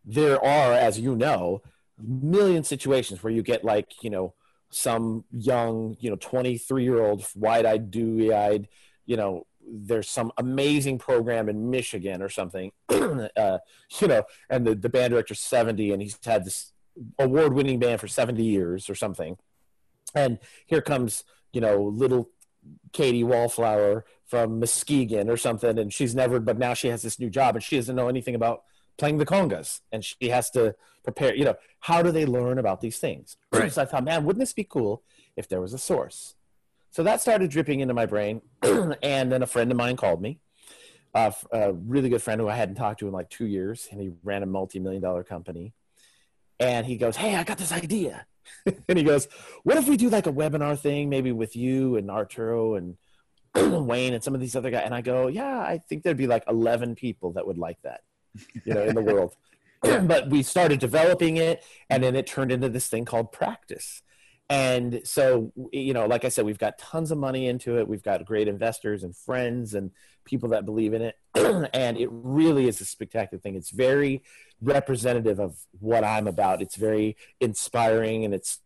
[0.04, 1.62] there are, as you know,
[1.98, 4.34] million situations where you get like, you know
[4.70, 8.68] some young, you know, 23 year old, wide eyed, dewy eyed,
[9.04, 13.58] you know, there's some amazing program in Michigan or something, uh,
[14.00, 16.72] you know, and the, the band director's 70 and he's had this
[17.18, 19.36] award winning band for 70 years or something.
[20.14, 22.30] And here comes, you know, little
[22.92, 27.30] Katie Wallflower from Muskegon or something, and she's never, but now she has this new
[27.30, 28.62] job and she doesn't know anything about
[28.98, 30.74] playing the congas and she has to
[31.04, 33.36] prepare you know how do they learn about these things?
[33.52, 33.72] Right.
[33.72, 35.02] so i thought man wouldn't this be cool
[35.36, 36.34] if there was a source?
[36.90, 38.40] So that started dripping into my brain
[39.02, 40.40] and then a friend of mine called me
[41.14, 44.00] uh, a really good friend who i hadn't talked to in like two years and
[44.00, 45.72] he ran a multi-million dollar company.
[46.58, 48.26] And he goes hey i got this idea.
[48.88, 49.26] And he goes
[49.64, 52.96] what if we do like a webinar thing maybe with you and arturo and
[53.86, 56.26] Wayne and some of these other guys, and I go, yeah, I think there'd be
[56.26, 58.02] like 11 people that would like that,
[58.64, 59.36] you know, in the world.
[59.82, 64.02] but we started developing it, and then it turned into this thing called practice.
[64.48, 67.88] And so, you know, like I said, we've got tons of money into it.
[67.88, 69.90] We've got great investors and friends and
[70.24, 71.16] people that believe in it.
[71.74, 73.56] and it really is a spectacular thing.
[73.56, 74.22] It's very
[74.62, 76.62] representative of what I'm about.
[76.62, 78.60] It's very inspiring and it's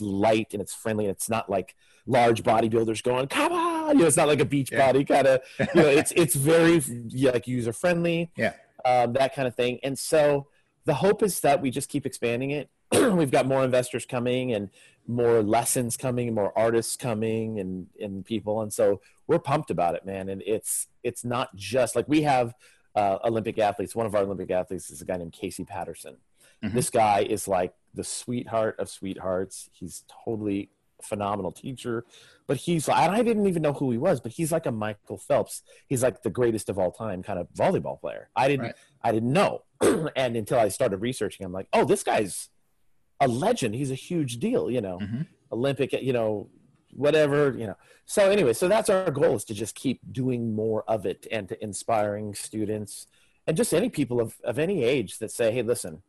[0.00, 1.74] light and it's friendly and it's not like
[2.06, 4.86] large bodybuilders going, come on, you know, it's not like a beach yeah.
[4.86, 6.80] body kind of, you know, it's, it's very
[7.14, 8.54] like user friendly, yeah,
[8.84, 9.78] um, that kind of thing.
[9.82, 10.46] And so
[10.84, 12.70] the hope is that we just keep expanding it.
[12.92, 14.70] We've got more investors coming and
[15.06, 18.62] more lessons coming, more artists coming and, and people.
[18.62, 20.28] And so we're pumped about it, man.
[20.28, 22.54] And it's, it's not just like we have
[22.94, 23.94] uh, Olympic athletes.
[23.94, 26.16] One of our Olympic athletes is a guy named Casey Patterson.
[26.62, 26.74] Mm-hmm.
[26.74, 29.70] This guy is like the sweetheart of sweethearts.
[29.72, 30.70] He's totally
[31.02, 32.04] phenomenal teacher,
[32.46, 35.18] but he's and I didn't even know who he was, but he's like a Michael
[35.18, 35.62] Phelps.
[35.86, 38.30] He's like the greatest of all time kind of volleyball player.
[38.36, 38.74] I didn't right.
[39.02, 39.62] I didn't know,
[40.16, 42.48] and until I started researching, I'm like, oh, this guy's
[43.20, 43.74] a legend.
[43.74, 45.22] He's a huge deal, you know, mm-hmm.
[45.52, 46.48] Olympic, you know,
[46.92, 47.76] whatever, you know.
[48.06, 51.48] So anyway, so that's our goal is to just keep doing more of it and
[51.48, 53.06] to inspiring students
[53.46, 56.02] and just any people of, of any age that say, hey, listen,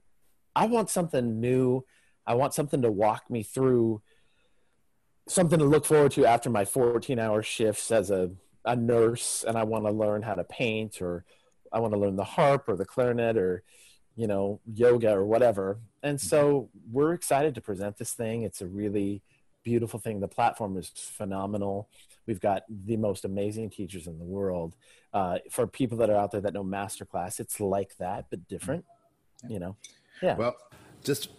[0.55, 1.85] I want something new.
[2.25, 4.01] I want something to walk me through
[5.29, 8.31] something to look forward to after my 14 hour shifts as a,
[8.65, 11.23] a nurse and I want to learn how to paint or
[11.71, 13.63] I want to learn the harp or the clarinet or
[14.15, 15.79] you know yoga or whatever.
[16.03, 18.41] And so we're excited to present this thing.
[18.41, 19.21] It's a really
[19.63, 20.19] beautiful thing.
[20.19, 21.89] The platform is phenomenal.
[22.25, 24.75] We've got the most amazing teachers in the world.
[25.13, 28.83] Uh, for people that are out there that know masterclass, it's like that but different.
[29.47, 29.77] You know,
[30.21, 30.35] yeah.
[30.35, 30.57] Well,
[31.03, 31.29] just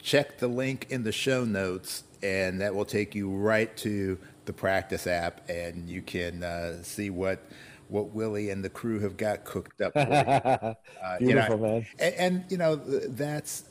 [0.00, 4.52] check the link in the show notes, and that will take you right to the
[4.52, 7.40] practice app, and you can uh, see what
[7.88, 9.94] what Willie and the crew have got cooked up.
[9.94, 10.04] For you.
[11.02, 11.86] uh, Beautiful, you know, man.
[11.98, 13.64] And, and, you know that's.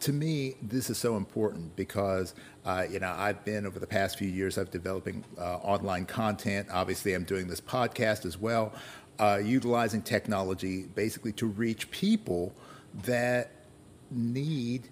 [0.00, 2.34] to me, this is so important because
[2.64, 4.58] uh, you know I've been over the past few years.
[4.58, 6.68] I've developing uh, online content.
[6.70, 8.72] Obviously, I'm doing this podcast as well,
[9.18, 12.52] uh, utilizing technology basically to reach people
[13.04, 13.50] that
[14.10, 14.88] need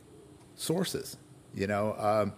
[0.61, 1.17] sources,
[1.55, 1.95] you know.
[1.99, 2.33] Um,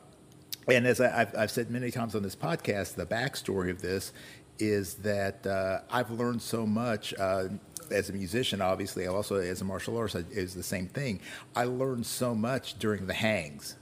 [0.68, 4.12] and as I, have I've said many times on this podcast, the backstory of this
[4.58, 7.14] is that uh, I've learned so much.
[7.18, 7.48] Uh,
[7.90, 11.20] as a musician, obviously, also as a martial artist, is the same thing.
[11.54, 13.76] I learned so much during the hangs,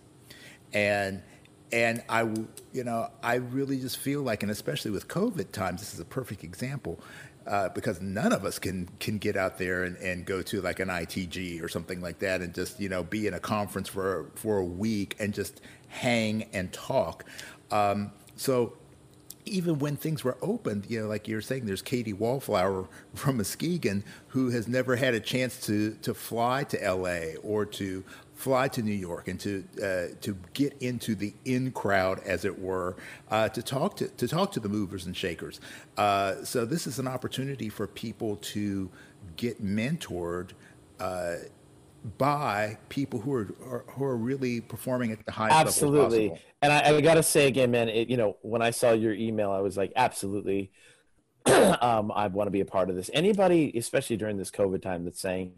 [0.73, 1.23] and
[1.73, 2.23] and I,
[2.73, 6.05] you know, I really just feel like, and especially with COVID times, this is a
[6.05, 6.99] perfect example
[7.51, 10.79] uh, because none of us can can get out there and, and go to like
[10.79, 14.31] an ITG or something like that and just you know be in a conference for
[14.37, 17.25] for a week and just hang and talk.
[17.73, 18.75] Um, so
[19.47, 24.05] even when things were opened, you know, like you're saying, there's Katie Wallflower from Muskegon
[24.29, 27.35] who has never had a chance to to fly to L.A.
[27.43, 28.05] or to
[28.41, 32.59] fly to New York and to uh, to get into the in crowd, as it
[32.59, 32.97] were,
[33.31, 35.61] uh, to talk to to talk to the movers and shakers.
[35.99, 38.91] Uh, so this is an opportunity for people to
[39.37, 40.51] get mentored
[40.99, 41.35] uh,
[42.17, 46.01] by people who are, are, who are really performing at the highest absolutely.
[46.01, 46.51] level possible.
[46.63, 49.13] And I, I got to say again, man, it, you know, when I saw your
[49.13, 50.73] email, I was like, absolutely.
[51.47, 53.11] um, I want to be a part of this.
[53.13, 55.53] Anybody, especially during this COVID time, that's saying,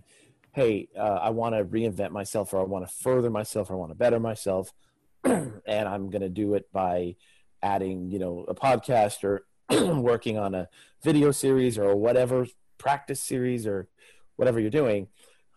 [0.53, 3.77] hey, uh, I want to reinvent myself or I want to further myself or I
[3.77, 4.73] want to better myself.
[5.25, 7.17] and I'm going to do it by
[7.63, 9.47] adding, you know, a podcast or
[10.01, 10.69] working on a
[11.03, 12.47] video series or whatever
[12.79, 13.89] practice series or
[14.37, 15.09] whatever you're doing.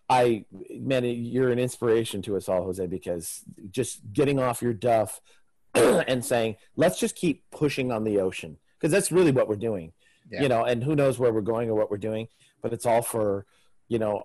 [0.07, 3.41] I, man, you're an inspiration to us all, Jose, because
[3.71, 5.19] just getting off your duff
[5.73, 9.93] and saying, let's just keep pushing on the ocean because that's really what we're doing,
[10.31, 10.43] yeah.
[10.43, 12.27] you know, and who knows where we're going or what we're doing,
[12.61, 13.47] but it's all for,
[13.87, 14.23] you know,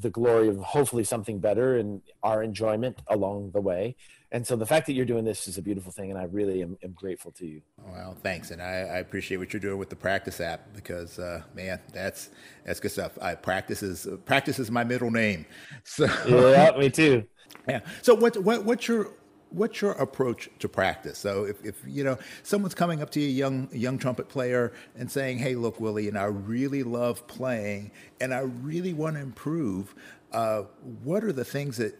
[0.00, 3.96] the glory of hopefully something better and our enjoyment along the way.
[4.32, 6.60] And so the fact that you're doing this is a beautiful thing, and I really
[6.60, 7.62] am, am grateful to you.
[7.86, 11.42] Well, thanks, and I, I, appreciate what you're doing with the practice app because, uh,
[11.54, 12.30] man, that's
[12.66, 13.16] that's good stuff.
[13.22, 15.46] I practice is practice is my middle name.
[15.84, 17.24] So yeah, me too.
[17.68, 17.80] Yeah.
[18.02, 19.12] So what what what's your
[19.54, 21.18] what's your approach to practice?
[21.18, 25.10] So if, if you know someone's coming up to you, young young trumpet player, and
[25.10, 29.94] saying, "Hey, look, Willie, and I really love playing, and I really want to improve.
[30.32, 30.62] Uh,
[31.02, 31.96] what are the things that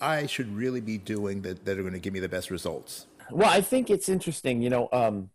[0.00, 3.06] I should really be doing that, that are going to give me the best results?"
[3.30, 4.62] Well, I think it's interesting.
[4.62, 5.30] You know, um,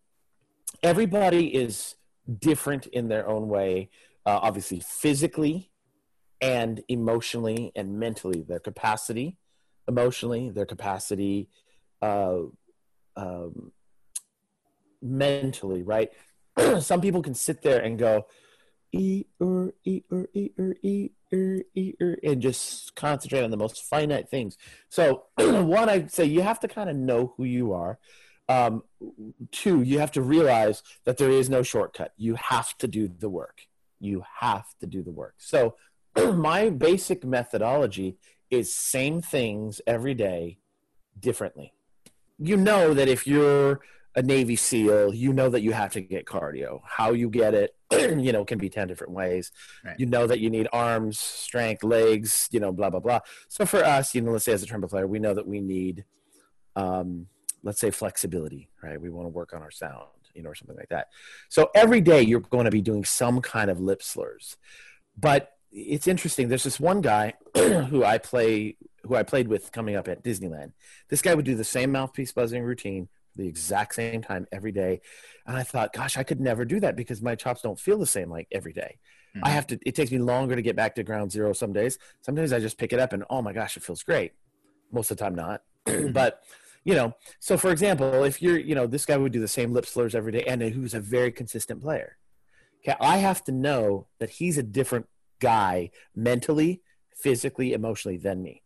[0.82, 1.96] everybody is
[2.40, 3.90] different in their own way.
[4.26, 5.72] Uh, obviously, physically
[6.42, 9.38] and emotionally and mentally, their capacity
[9.88, 11.50] emotionally, their capacity
[12.04, 12.42] uh,
[13.16, 13.72] um,
[15.02, 16.10] mentally, right?
[16.80, 18.26] some people can sit there and go
[18.92, 23.58] e er e er e er e er e er and just concentrate on the
[23.58, 24.58] most finite things.
[24.90, 27.98] So one, I'd say you have to kind of know who you are.
[28.50, 28.84] Um,
[29.52, 32.12] two, you have to realize that there is no shortcut.
[32.18, 33.62] You have to do the work.
[34.00, 35.36] You have to do the work.
[35.38, 35.76] So
[36.34, 38.18] my basic methodology
[38.52, 40.60] is same things every day
[41.18, 41.74] differently.
[42.44, 43.82] You know that if you're
[44.16, 46.82] a Navy SEAL, you know that you have to get cardio.
[46.86, 49.52] How you get it, you know, can be 10 different ways.
[49.84, 50.00] Right.
[50.00, 53.20] You know that you need arms, strength, legs, you know, blah, blah, blah.
[53.48, 55.62] So for us, you know, let's say as a trumpet player, we know that we
[55.62, 56.06] need,
[56.76, 57.28] um,
[57.64, 59.00] let's say flexibility, right?
[59.00, 61.08] We want to work on our sound, you know, or something like that.
[61.50, 64.58] So every day you're going to be doing some kind of lip slurs.
[65.18, 66.50] But it's interesting.
[66.50, 70.72] There's this one guy who I play, who I played with coming up at Disneyland.
[71.10, 75.02] This guy would do the same mouthpiece buzzing routine the exact same time every day.
[75.46, 78.06] And I thought, gosh, I could never do that because my chops don't feel the
[78.06, 78.98] same like every day.
[79.36, 79.48] I mm-hmm.
[79.48, 81.98] have to, it takes me longer to get back to ground zero some days.
[82.22, 84.34] Sometimes I just pick it up and oh my gosh, it feels great.
[84.92, 85.62] Most of the time, not.
[85.84, 86.14] Mm-hmm.
[86.14, 86.42] but,
[86.86, 89.74] you know, so for example, if you're, you know, this guy would do the same
[89.74, 92.16] lip slurs every day and who's a very consistent player.
[92.82, 92.96] Okay.
[93.02, 95.08] I have to know that he's a different
[95.42, 96.82] guy mentally,
[97.14, 98.63] physically, emotionally than me.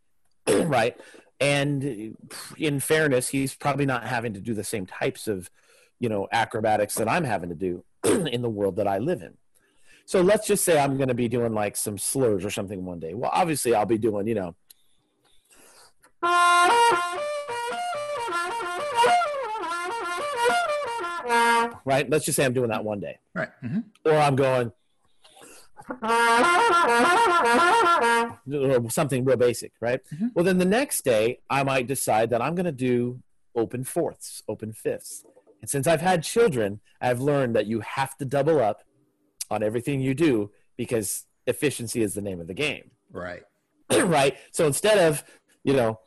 [0.66, 0.96] right.
[1.40, 2.16] And
[2.56, 5.50] in fairness, he's probably not having to do the same types of,
[6.00, 9.34] you know, acrobatics that I'm having to do in the world that I live in.
[10.04, 12.98] So let's just say I'm going to be doing like some slurs or something one
[12.98, 13.14] day.
[13.14, 14.56] Well, obviously I'll be doing, you know,
[21.84, 22.08] right?
[22.08, 23.18] Let's just say I'm doing that one day.
[23.34, 23.50] Right.
[23.60, 24.72] hmm Or I'm going
[28.52, 30.00] or something real basic, right?
[30.14, 30.30] Mhm.
[30.34, 33.22] Well, then the next day I might decide that I'm going to do
[33.54, 35.24] open fourths, open fifths.
[35.60, 38.82] And since I've had children, I've learned that you have to double up
[39.50, 43.42] on everything you do because efficiency is the name of the game, Right.
[43.90, 44.36] right?
[44.52, 45.24] So instead of,
[45.64, 45.98] you know,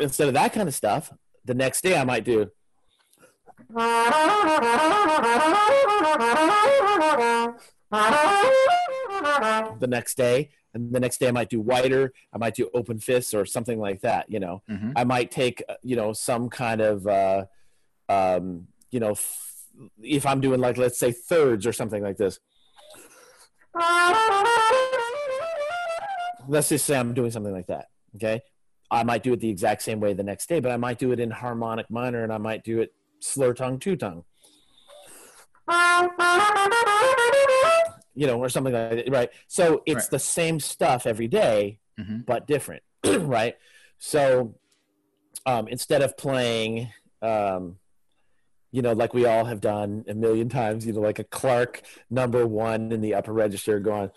[0.00, 1.12] instead of that kind of stuff,
[1.44, 2.50] the next day I might do
[9.80, 12.98] the next day and the next day i might do wider i might do open
[12.98, 14.62] fists or something like that you know.
[14.70, 14.92] Mhm.
[14.96, 17.44] i might take you know some kind of uh
[18.08, 19.54] um you know f-
[20.02, 22.38] if i'm doing like let's say thirds or something like this.
[26.48, 27.86] Let's just say i'm doing something like that
[28.16, 28.40] okay?
[28.90, 31.12] I might do it the exact same way the next day but i might do
[31.12, 34.24] it in harmonic minor and i might do it slur tongue two tongue
[38.14, 39.30] you know, or something like that, right?
[39.46, 40.10] So it's Right.
[40.10, 42.26] the same stuff every day, Mhm.
[42.26, 43.56] but different, right?
[43.98, 44.54] So
[45.46, 46.88] um, instead of playing,
[47.22, 47.78] um,
[48.72, 51.82] you know, like we all have done a million times, you know, like a Clarke
[52.10, 54.10] number one in the upper register going,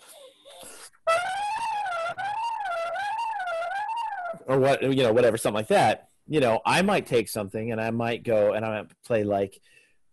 [4.46, 6.08] or what, you know, whatever, something like that.
[6.26, 9.60] You know, I might take something and I might go and I might play like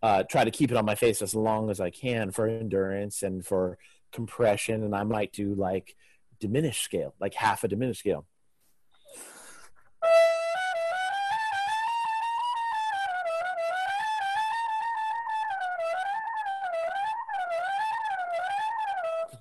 [0.04, 3.24] uh, try to keep it on my face as long as I can for endurance
[3.24, 3.78] and for
[4.12, 4.84] compression.
[4.84, 5.96] And I might do like
[6.40, 8.26] diminished scale, like half a diminished scale.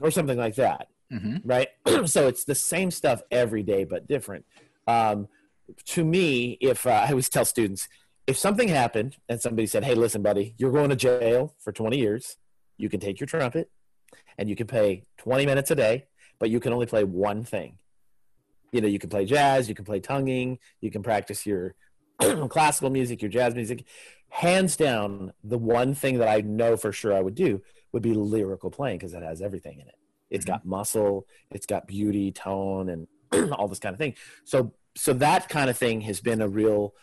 [0.01, 1.69] Or something like that hmm right?
[2.07, 4.45] so it's the same stuff every day, but different.
[4.87, 5.29] Um,
[5.87, 7.89] to me, if uh, I always tell students,
[8.27, 11.99] if something happened and somebody said, "Hey, listen, buddy, you're going to jail for 20
[11.99, 12.37] years.
[12.77, 13.71] You can take your trumpet,
[14.39, 16.07] and you can pay 20 minutes a day,
[16.39, 17.79] but you can only play one thing.
[18.73, 21.75] You know, you can play jazz, you can play tonguing, you can practice your
[22.49, 23.85] classical music, your jazz music.
[24.29, 27.63] Hands down, the one thing that I know for sure I would do
[27.93, 29.97] would be lyrical playing because it has everything in it.
[30.31, 34.15] It's got muscle, it's got beauty, tone, and all this kind of thing.
[34.45, 36.95] So, so that kind of thing has been a real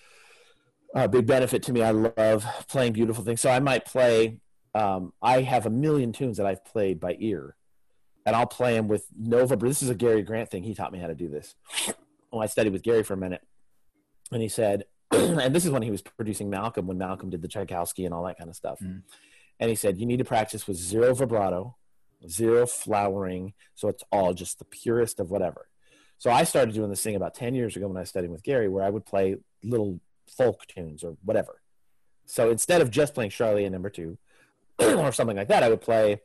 [0.93, 1.81] uh, big benefit to me.
[1.81, 3.41] I love playing beautiful things.
[3.41, 4.37] So I might play.
[4.75, 7.55] Um, I have a million tunes that I've played by ear,
[8.23, 9.55] and I'll play them with Nova.
[9.55, 10.61] This is a Gary Grant thing.
[10.61, 11.55] He taught me how to do this.
[12.31, 13.41] Well, I studied with Gary for a minute,
[14.31, 17.47] and he said, and this is when he was producing Malcolm, when Malcolm did the
[17.47, 18.79] Tchaikovsky and all that kind of stuff.
[18.79, 19.01] Mm.
[19.59, 21.75] And he said, you need to practice with zero vibrato,
[22.29, 25.67] zero flowering, so it's all just the purest of whatever.
[26.18, 28.43] So I started doing this thing about 10 years ago when I was studying with
[28.43, 31.61] Gary, where I would play little folk tunes or whatever.
[32.26, 34.18] So instead of just playing Charlier number two
[34.80, 36.22] or something like that, I would play,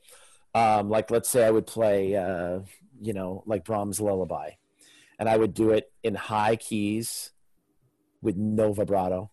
[0.55, 2.61] um, like, let's say I would play, uh,
[3.01, 4.53] you know, like Brahms' Lullaby.
[5.19, 7.31] And I would do it in high keys
[8.23, 9.31] with no vibrato,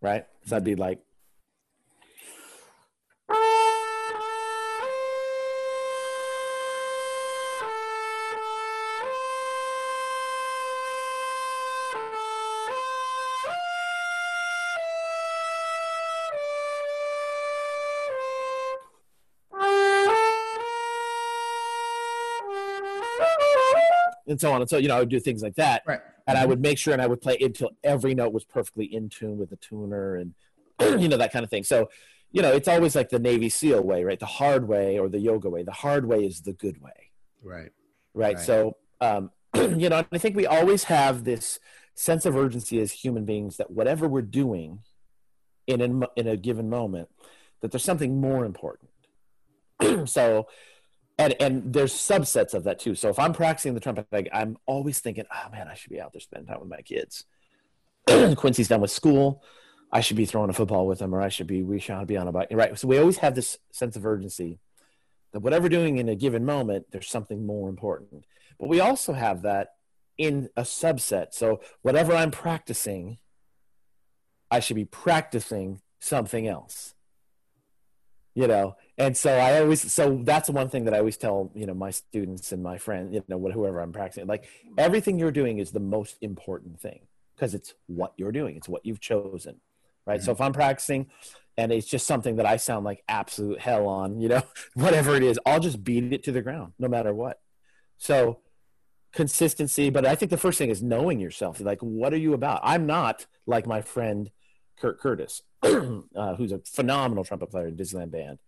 [0.00, 0.26] right?
[0.44, 1.00] So I'd be like,
[24.32, 26.00] and so on and so you know I would do things like that, Right.
[26.26, 29.08] and I would make sure and I would play until every note was perfectly in
[29.08, 30.34] tune with the tuner and
[31.00, 31.62] you know that kind of thing.
[31.62, 31.88] So
[32.32, 34.18] you know it's always like the Navy SEAL way, right?
[34.18, 35.62] The hard way or the yoga way.
[35.62, 37.10] The hard way is the good way
[37.42, 37.70] Right.
[38.14, 38.36] right?
[38.36, 38.38] Right.
[38.38, 41.60] So, um, you know, I think we always have this
[41.94, 44.78] sense of urgency as human beings that whatever we're doing
[45.66, 47.08] in a, in a given moment,
[47.60, 48.90] that there's something more important.
[50.08, 50.46] so,
[51.18, 52.94] and and there's subsets of that too.
[52.94, 56.00] So if I'm practicing the trumpet, like, I'm always thinking, oh man, I should be
[56.00, 57.24] out there spending time with my kids.
[58.36, 59.42] Quincy's done with school.
[59.92, 62.16] I should be throwing a football with him, or I should be we should be
[62.16, 62.48] on a bike.
[62.50, 62.78] Right.
[62.78, 64.58] So we always have this sense of urgency
[65.32, 68.24] that whatever doing in a given moment, there's something more important.
[68.58, 69.74] But we also have that
[70.16, 71.32] in a subset.
[71.32, 73.18] So whatever I'm practicing,
[74.50, 76.94] I should be practicing something else.
[78.34, 81.66] You know, and so I always so that's one thing that I always tell you
[81.66, 84.44] know my students and my friends, you know, whoever I'm practicing, like
[84.78, 87.00] everything you're doing is the most important thing
[87.34, 89.56] because it's what you're doing, it's what you've chosen,
[90.06, 90.22] right?
[90.22, 91.10] So if I'm practicing
[91.56, 94.42] and it's just something that I sound like absolute hell on, you know,
[94.74, 97.40] whatever it is, I'll just beat it to the ground no matter what.
[97.98, 98.38] So
[99.12, 101.60] consistency, but I think the first thing is knowing yourself.
[101.60, 102.60] Like, what are you about?
[102.62, 104.30] I'm not like my friend
[104.80, 108.38] Kurt Curtis, uh, who's a phenomenal trumpet player in Disneyland Band.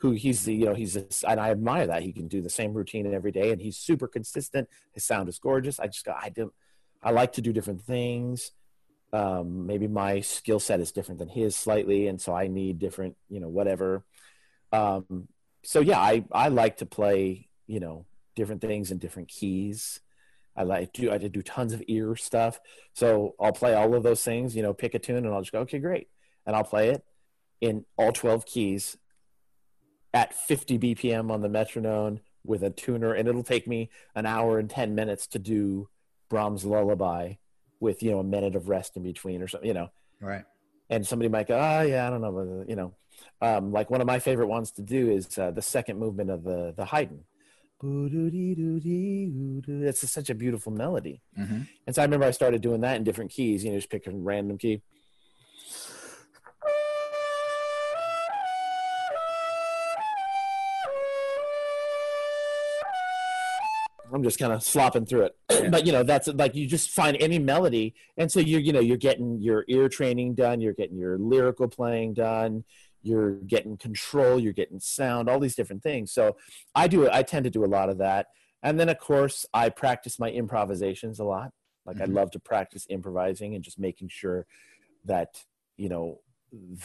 [0.00, 2.50] Who he's the you know he's a, and I admire that he can do the
[2.50, 4.68] same routine every day and he's super consistent.
[4.92, 5.78] His sound is gorgeous.
[5.78, 6.52] I just got I do
[7.02, 8.52] I like to do different things
[9.12, 13.16] um, maybe my skill set is different than his slightly, and so I need different,
[13.28, 14.04] you know, whatever.
[14.72, 15.28] Um,
[15.64, 20.00] so yeah, I I like to play, you know, different things in different keys.
[20.56, 22.60] I like to I do tons of ear stuff.
[22.94, 25.52] So I'll play all of those things, you know, pick a tune, and I'll just
[25.52, 26.08] go, okay, great,
[26.46, 27.04] and I'll play it
[27.60, 28.96] in all twelve keys
[30.12, 34.58] at 50 BPM on the metronome with a tuner, and it'll take me an hour
[34.58, 35.88] and 10 minutes to do
[36.28, 37.34] Brahms' Lullaby
[37.80, 39.90] with you know a minute of rest in between or something you know.
[40.20, 40.44] Right.
[40.90, 42.94] and somebody might go oh yeah i don't know but, you know.
[43.40, 46.44] Um, like one of my favorite ones to do is uh, the second movement of
[46.44, 47.24] the the haydn.
[49.88, 51.22] It's just such a beautiful melody.
[51.38, 51.66] Mhm.
[51.86, 54.12] and so i remember i started doing that in different keys you know just picking
[54.14, 54.82] a random key
[64.12, 65.70] I'm just kind of slopping through it.
[65.70, 68.80] but you know, that's like you just find any melody, and so you're you know
[68.80, 72.64] you're getting your ear training done, you're getting your lyrical playing done,
[73.02, 76.12] you're getting control, you're getting sound, all these different things.
[76.12, 76.36] So
[76.74, 78.26] I do it I tend to do a lot of that,
[78.62, 81.52] and then of course I practice my improvisations a lot.
[81.86, 82.14] Like I Mhm.
[82.14, 84.46] love to practice improvising and just making sure
[85.04, 85.44] that
[85.76, 86.20] you know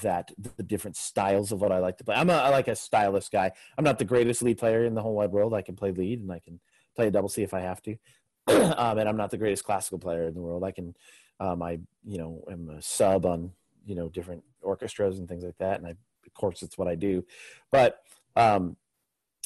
[0.04, 2.16] that the different styles of what I like to play.
[2.16, 3.52] I'm a I like a stylist guy.
[3.78, 5.54] I'm not the greatest lead player in the whole wide world.
[5.56, 6.60] I can play lead and I can
[6.96, 7.98] play a double C if I have to.
[8.48, 10.64] um, and I'm not the greatest classical player in the world.
[10.64, 10.96] I can,
[11.40, 13.52] um, I you know, am a sub on
[13.86, 16.96] you know different orchestras and things like that, and I of course it's what I
[16.96, 17.26] do.
[17.72, 18.02] But
[18.36, 18.78] um,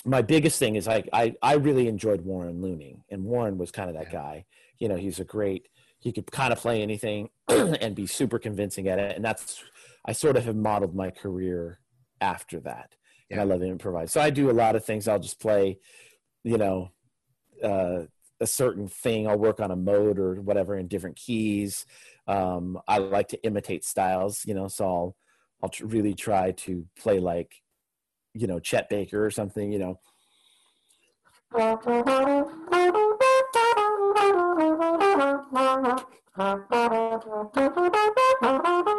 [0.06, 3.90] my biggest thing is I, I I really enjoyed Warren Luening, and Warren was kind
[3.90, 4.20] of that Yeah.
[4.22, 4.46] guy.
[4.80, 5.68] You know, he's a great.
[6.00, 9.64] He could kind of play anything and be super convincing at it, and that's
[10.06, 11.80] I sort of have modeled my career
[12.22, 12.96] after that.
[13.32, 15.08] And I love to improvise, so I do a lot of things.
[15.08, 15.78] I'll just play,
[16.44, 16.92] you know,
[17.64, 18.06] uh,
[18.40, 19.28] a certain thing.
[19.28, 21.86] I'll work on a mode or whatever in different keys.
[22.28, 25.16] Um, I like to imitate styles, you know, so I'll
[25.62, 27.56] I'll tr- really try to play like,
[28.34, 30.00] you know, Chet Baker or something, you know.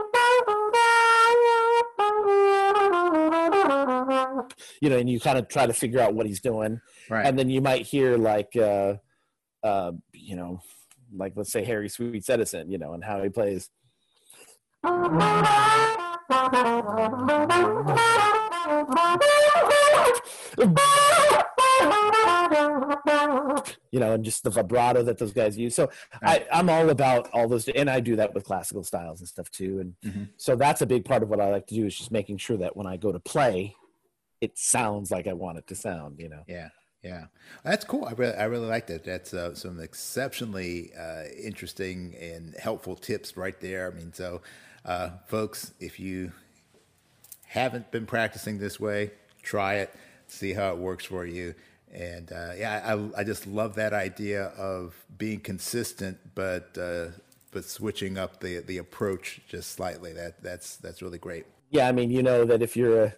[4.81, 7.27] You know, and you kind of try to figure out what he's doing Right.
[7.27, 8.95] and then you might hear like uh
[9.63, 10.61] uh you know
[11.13, 13.69] like let's say harry sweets edison you know and how he plays
[23.93, 25.89] you know and just the vibrato that those guys use so
[26.23, 29.51] I, i'm all about all those and i do that with classical styles and stuff
[29.51, 30.29] too and Mhm.
[30.37, 32.57] so that's a big part of what i like to do is just making sure
[32.59, 33.75] that when i go to play
[34.41, 36.69] it sounds like i want it to sound you know Yeah,
[37.03, 37.27] yeah,
[37.65, 38.05] that's cool.
[38.05, 39.05] I really, I really like that.
[39.05, 43.91] That's uh, some exceptionally uh, interesting and helpful tips right there.
[43.91, 44.43] I mean, so
[44.85, 46.33] uh, folks, if you
[47.47, 49.11] haven't been practicing this way,
[49.43, 49.95] try it,
[50.27, 51.55] see how it works for you.
[51.93, 52.83] And uh, yeah,
[53.17, 57.09] I, I just love that idea of being consistent, but uh,
[57.51, 60.13] but switching up the the approach just slightly.
[60.13, 61.47] That that's that's really great.
[61.71, 63.15] Yeah, I mean, you know that if you're a,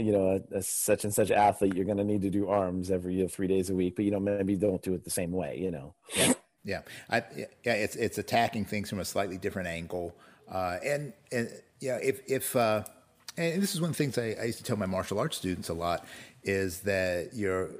[0.00, 2.90] you know a, a such and such athlete you're going to need to do arms
[2.90, 5.10] every you know, three days a week but you know maybe don't do it the
[5.10, 5.94] same way you know?
[6.16, 6.32] Yeah.
[6.64, 6.82] Yeah.
[7.08, 7.22] I,
[7.64, 10.14] yeah it's it's attacking things from a slightly different angle.
[10.50, 12.84] Uh, and and yeah if if uh,
[13.36, 15.36] and this is one of the things I, I used to tell my martial arts
[15.36, 16.06] students a lot
[16.42, 17.70] is that your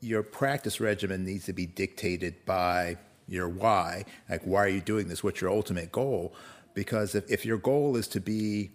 [0.00, 2.96] your practice regimen needs to be dictated by
[3.26, 4.04] your why.
[4.28, 5.24] Like why are you doing this?
[5.24, 6.34] What's your ultimate goal?
[6.74, 8.70] Because if, if your goal is to be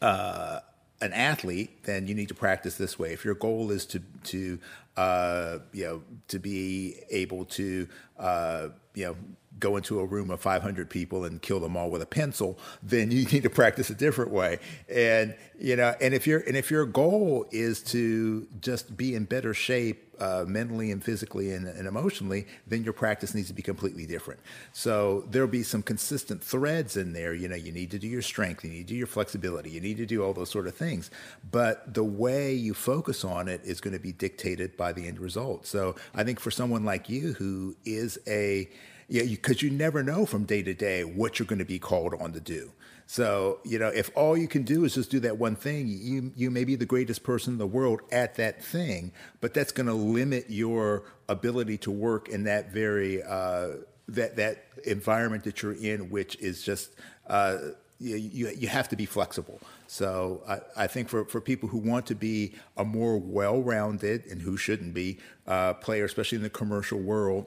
[0.00, 0.60] uh,
[1.02, 3.12] an athlete, then you need to practice this way.
[3.12, 4.58] If your goal is to to
[4.96, 7.88] uh, you know to be able to
[8.18, 9.16] uh, you know
[9.58, 13.10] go into a room of 500 people and kill them all with a pencil, then
[13.10, 14.58] you need to practice a different way.
[14.88, 19.24] And you know, and if your and if your goal is to just be in
[19.24, 23.62] better shape uh, mentally and physically and, and, emotionally, then your practice needs to be
[23.62, 24.38] completely different.
[24.72, 27.34] So there'll be some consistent threads in there.
[27.34, 29.80] You know, you need to do your strength, you need to do your flexibility, you
[29.80, 31.10] need to do all those sort of things.
[31.50, 35.18] But the way you focus on it is going to be dictated by the end
[35.18, 35.66] result.
[35.66, 38.68] So I think for someone like you who is a
[39.12, 42.14] because you, you never know from day to day what you're going to be called
[42.20, 42.72] on to do.
[43.06, 46.32] So, you know, if all you can do is just do that one thing, you
[46.34, 49.86] you may be the greatest person in the world at that thing, but that's going
[49.86, 53.68] to limit your ability to work in that very uh,
[54.08, 56.94] that that environment that you're in, which is just
[57.26, 57.58] uh,
[58.00, 59.60] you, you, you have to be flexible.
[59.86, 64.42] So I, I, think for, for people who want to be a more well-rounded and
[64.42, 67.46] who shouldn't be uh, player, especially in the commercial world,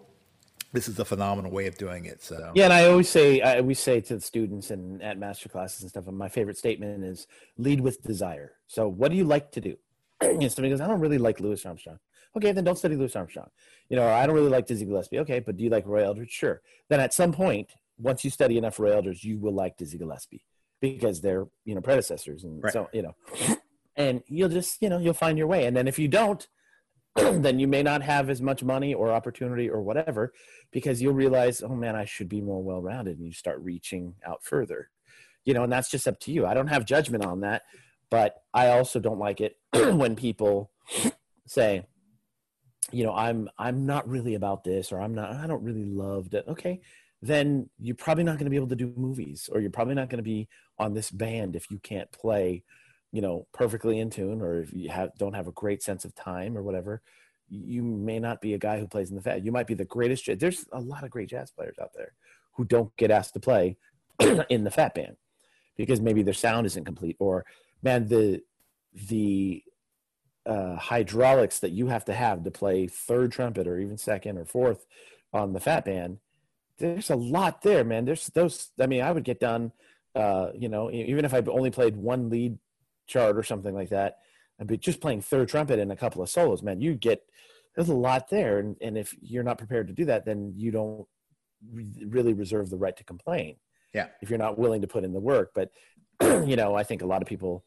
[0.76, 2.22] this is a phenomenal way of doing it.
[2.22, 5.50] So yeah, and I always say I always say to the students and at master
[5.50, 6.08] classes and stuff.
[6.08, 8.54] And my favorite statement is lead with desire.
[8.68, 9.78] So what do you like to do?
[10.22, 12.00] and somebody goes, I don't really like Louis Armstrong.
[12.38, 13.50] Okay, then don't study Louis Armstrong.
[13.90, 15.20] You know, I don't really like Dizzy Gillespie.
[15.20, 16.32] Okay, but do you like Roy Eldridge?
[16.32, 16.62] Sure.
[16.90, 20.46] Then at some point, once you study enough Roy Eldridge, you will like Dizzy Gillespie
[20.82, 22.74] because they're you know predecessors and right.
[22.74, 23.16] so you know,
[23.96, 25.66] and you'll just you know you'll find your way.
[25.66, 26.46] And then if you don't,
[27.42, 30.34] then you may not have as much money or opportunity or whatever
[30.72, 33.18] because you'll realize, oh man, I should be more well rounded.
[33.18, 34.90] And you start reaching out further,
[35.46, 36.46] you know, and that's just up to you.
[36.46, 37.64] I don't have judgment on that,
[38.10, 40.72] but I also don't like it when people
[41.48, 41.86] say,
[42.92, 46.32] you know, I'm, I'm not really about this or I'm not, I don't really love
[46.32, 46.48] that.
[46.50, 46.82] Okay.
[47.22, 50.10] Then you're probably not going to be able to do movies or you're probably not
[50.10, 52.64] going to be on this band if you can't play
[53.16, 56.14] you know perfectly in tune or if you have don't have a great sense of
[56.14, 57.02] time or whatever
[57.48, 59.86] you may not be a guy who plays in the Phat you might be the
[59.86, 62.12] greatest there's a lot of great jazz players out there
[62.56, 63.78] who don't get asked to play
[64.50, 65.16] in the Phat Band
[65.78, 67.46] because maybe their sound isn't complete or
[67.82, 68.42] man the
[69.08, 69.64] the
[70.46, 74.46] uh, hydraulics that you have to have to play third trumpet or even second or
[74.46, 74.86] fourth
[75.32, 76.18] on the Phat Band
[76.80, 78.04] there's a lot there man.
[78.04, 79.72] There's those i mean i would get done
[80.16, 82.58] uh, you know even if i only played one lead
[83.08, 84.18] chart or something like that,
[84.60, 87.24] and be just playing third trumpet and a couple of solos, man, you get
[87.76, 90.72] there's a lot there, and and if you're not prepared to do that, then you
[90.72, 91.08] don't
[91.72, 93.58] re- really reserve the right to complain.
[93.94, 94.08] Yeah.
[94.22, 95.72] If you're not willing to put in the work, but
[96.22, 97.66] you know, I think a lot of people,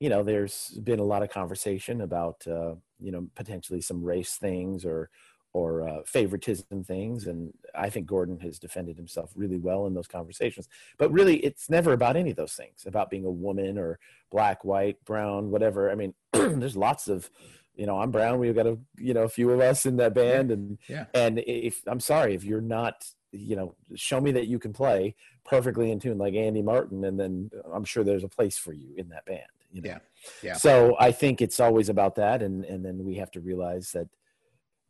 [0.00, 4.36] you know, there's been a lot of conversation about uh, you know potentially some race
[4.36, 5.10] things or
[5.58, 7.26] or uh, favoritism things.
[7.26, 10.68] And I think Gordon has defended himself really well in those conversations.
[10.98, 13.98] But really, it's never about any of those things about being a woman or
[14.30, 15.90] black, white, brown, whatever.
[15.90, 17.28] I mean, there's lots of,
[17.74, 18.38] you know, I'm brown.
[18.38, 21.06] We've got a, you know, a few of us in that band, and yeah.
[21.14, 25.14] and if I'm sorry if you're not, you know, show me that you can play
[25.44, 28.94] perfectly in tune like Andy Martin, and then I'm sure there's a place for you
[28.96, 29.42] in that band.
[29.72, 29.90] You know?
[29.90, 29.98] Yeah,
[30.42, 30.54] yeah.
[30.54, 34.08] So I think it's always about that, and and then we have to realize that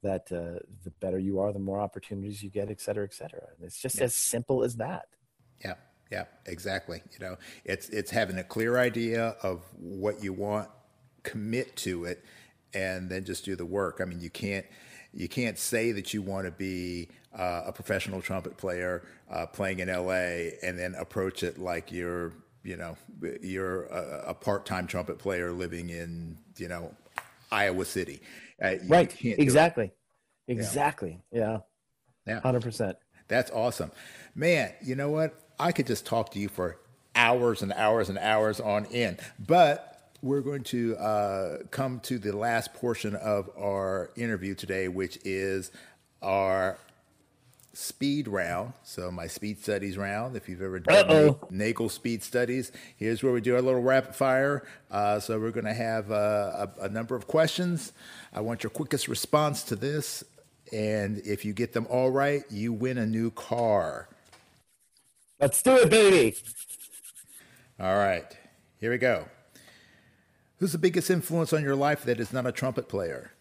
[0.03, 3.43] that uh, the better you are, the more opportunities you get, et cetera, et cetera.
[3.57, 4.05] And it's just yeah.
[4.05, 5.07] as simple as that.
[5.65, 5.75] Yeah,
[6.11, 7.03] yeah, exactly.
[7.13, 10.69] You know, it's it's having a clear idea of what you want,
[11.23, 12.25] commit to it,
[12.73, 14.01] and then just do the work.
[14.01, 14.67] I mean, you can't
[15.13, 19.81] you can't say that you want to be uh, a professional trumpet player uh, playing
[19.81, 22.33] in LA and then approach it like you're
[22.65, 22.97] you know
[23.41, 26.95] you're a, a part-time trumpet player living in you know
[27.51, 28.21] Iowa City.
[28.63, 29.15] Uh, right.
[29.23, 29.93] Exactly.
[30.47, 31.21] Exactly.
[31.31, 31.59] Yeah.
[32.27, 32.41] Yeah.
[32.41, 32.97] Hundred percent.
[33.29, 33.93] That's awesome,
[34.35, 34.73] man.
[34.83, 35.35] You know what?
[35.59, 36.79] I could just talk to you for
[37.15, 42.37] hours and hours and hours on end, but we're going to uh, come to the
[42.37, 45.71] last portion of our interview today, which is
[46.23, 46.79] our
[47.73, 48.73] speed round.
[48.83, 50.37] So my speed studies round.
[50.37, 51.89] If you've ever done Uh-oh.
[51.89, 54.67] Speed studies, here's where we do our little rapid fire.
[54.91, 57.93] Uh, so we're going to have uh, a, a, number of questions.
[58.33, 60.25] I want your quickest response to this,
[60.73, 64.09] and if you get them all right, you win a new car.
[65.41, 66.37] Let's do it, baby.
[67.79, 68.37] All right,
[68.81, 69.27] here we go.
[70.59, 73.33] Who's the biggest influence on your life that is not a trumpet player?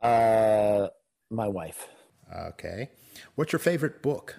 [0.00, 0.88] Uh,
[1.30, 1.86] my wife.
[2.34, 2.90] Okay.
[3.34, 4.36] What's your favorite book?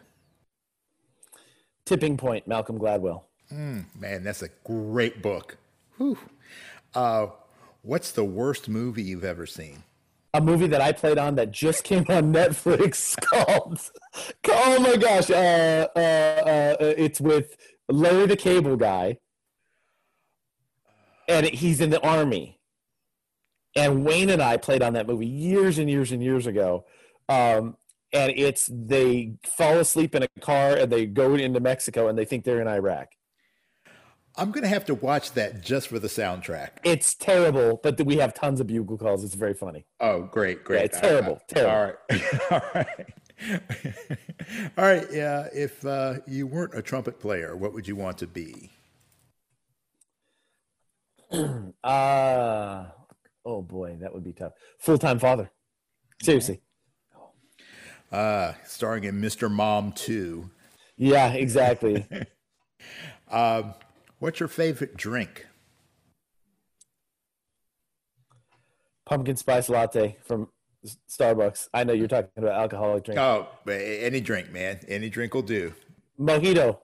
[1.86, 3.24] Tipping Point, Malcolm Gladwell.
[3.52, 5.58] Mm, man, that's a great book.
[5.98, 6.18] Whew.
[6.96, 7.28] Uh,
[7.82, 9.84] what's the worst movie you've ever seen?
[10.34, 13.80] A movie that I played on that just came on Netflix called,
[14.50, 17.56] oh my gosh, uh, uh, uh, it's with
[17.90, 19.18] Larry the Cable Guy,
[21.28, 22.60] and he's in the army.
[23.76, 26.86] And Wayne and I played on that movie years and years and years ago.
[27.28, 27.76] Um,
[28.14, 32.26] and it's they fall asleep in a car and they go into Mexico and they
[32.26, 33.10] think they're in Iraq.
[34.36, 36.70] I'm gonna have to watch that just for the soundtrack.
[36.84, 39.24] It's terrible, but we have tons of bugle calls.
[39.24, 39.86] It's very funny.
[40.00, 40.78] Oh, great, great!
[40.80, 41.72] Yeah, it's terrible, uh, terrible.
[41.72, 43.08] All right, all right,
[44.78, 45.08] all right.
[45.12, 48.72] Yeah, if uh, you weren't a trumpet player, what would you want to be?
[51.84, 52.86] uh
[53.46, 54.54] oh boy, that would be tough.
[54.80, 55.52] Full time father.
[56.22, 56.62] Seriously.
[58.14, 59.50] Uh, starring in Mr.
[59.50, 60.48] Mom 2.
[60.98, 62.06] Yeah, exactly.
[63.32, 63.74] um,
[64.20, 65.48] what's your favorite drink?
[69.08, 70.48] Pumpkin spice latte from
[71.10, 71.70] Starbucks.
[71.74, 73.20] I know you're talking about alcoholic drink.
[73.20, 74.80] Oh, any drink, man.
[74.88, 75.74] Any drink will do.
[76.20, 76.78] Mojito.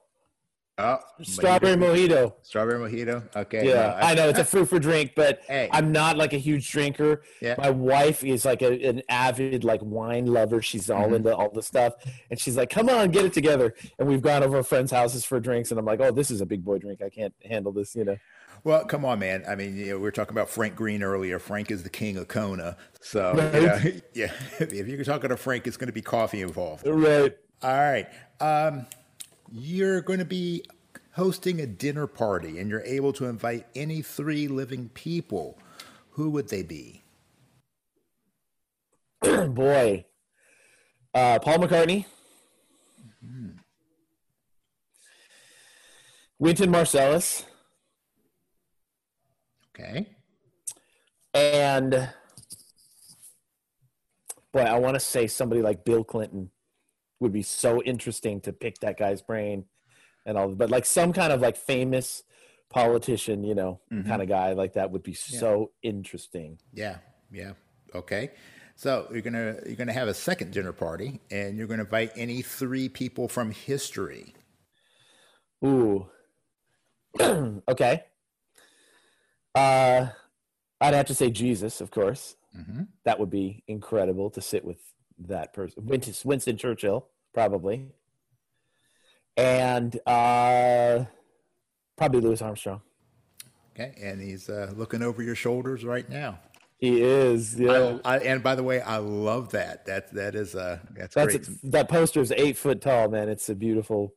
[0.80, 2.32] Oh, strawberry mojito.
[2.42, 3.36] Strawberry mojito.
[3.36, 3.68] Okay.
[3.68, 5.68] Yeah, no, I, I, know it's a fruit for drink, but hey.
[5.72, 7.22] I'm not like a huge drinker.
[7.42, 7.54] Yeah.
[7.58, 10.62] My wife is like a, an avid like wine lover.
[10.62, 11.14] She's all mm-hmm.
[11.14, 11.94] into all the stuff,
[12.30, 15.38] and she's like, "Come on, get it together." And we've gone over friends' houses for
[15.38, 17.02] drinks, and I'm like, "Oh, this is a big boy drink.
[17.02, 18.16] I can't handle this," you know.
[18.64, 19.44] Well, come on, man.
[19.48, 21.38] I mean, you know, we were talking about Frank Greene earlier.
[21.38, 22.76] Frank is the king of Kona.
[23.00, 24.02] So, right.
[24.14, 26.86] yeah, if you're talking to Frank, it's going to be coffee involved.
[26.86, 27.36] Right.
[27.62, 28.06] All right.
[28.40, 28.86] Um,
[29.50, 30.64] you're going to be
[31.12, 35.58] hosting a dinner party and you're able to invite any three living people,
[36.10, 37.02] who would they be?
[39.22, 40.04] Boy,
[41.14, 42.06] uh, Paul McCartney,
[43.24, 43.50] mm-hmm.
[46.38, 47.44] Wynton Marsalis.
[49.78, 50.06] Okay.
[51.34, 52.10] And
[54.52, 56.50] boy, I want to say somebody like Bill Clinton
[57.20, 59.64] would be so interesting to pick that guy's brain
[60.26, 62.22] and all but like some kind of like famous
[62.70, 64.08] politician you know mm-hmm.
[64.08, 66.58] kind of guy like that would be so interesting.
[66.72, 66.98] Yeah
[67.30, 67.52] yeah
[67.94, 68.30] okay.
[68.76, 72.42] So you're gonna you're gonna have a second dinner party and you're gonna invite any
[72.42, 74.34] three people from history.
[75.64, 76.06] Ooh.
[77.68, 78.04] Okay.
[79.54, 80.06] Uh
[80.80, 82.36] i'd have to say jesus of course.
[82.56, 82.82] Mm-hmm.
[83.04, 84.78] that would be incredible to sit with
[85.26, 87.92] that person winston, winston churchill probably
[89.36, 91.04] and uh,
[91.96, 92.82] probably Louis Armstrong.
[93.74, 96.38] Okay, and he's uh, looking over your shoulders right now.
[96.78, 97.98] He is, yeah.
[98.04, 99.86] I, I, and by the way, I love that.
[99.86, 101.48] That that is uh, that's, that's great.
[101.48, 103.28] A, that poster is eight foot tall, man.
[103.28, 104.14] It's a beautiful.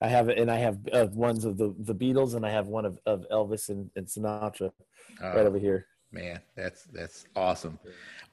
[0.00, 2.68] I have it, and I have uh, ones of the the Beatles, and I have
[2.68, 4.72] one of, of Elvis and, and Sinatra
[5.22, 5.86] right oh, over here.
[6.10, 7.78] Man, that's that's awesome.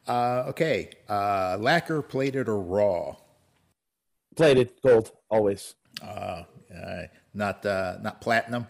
[0.07, 3.15] Uh, okay, uh, lacquer, plated, or raw?
[4.35, 5.75] Plated, gold, always.
[6.01, 6.43] Uh,
[6.75, 7.03] uh,
[7.33, 8.67] not uh, not platinum.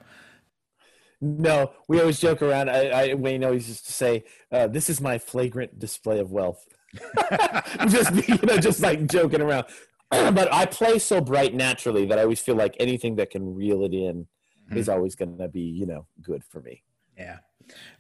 [1.22, 2.70] No, we always joke around.
[2.70, 6.68] I, I Wayne always used to say, uh, "This is my flagrant display of wealth."
[7.88, 9.66] just you know, just like joking around.
[10.12, 13.84] but I play so bright naturally that I always feel like anything that can reel
[13.84, 14.28] it in
[14.68, 14.78] mm-hmm.
[14.78, 16.84] is always going to be you know good for me.
[17.18, 17.38] Yeah.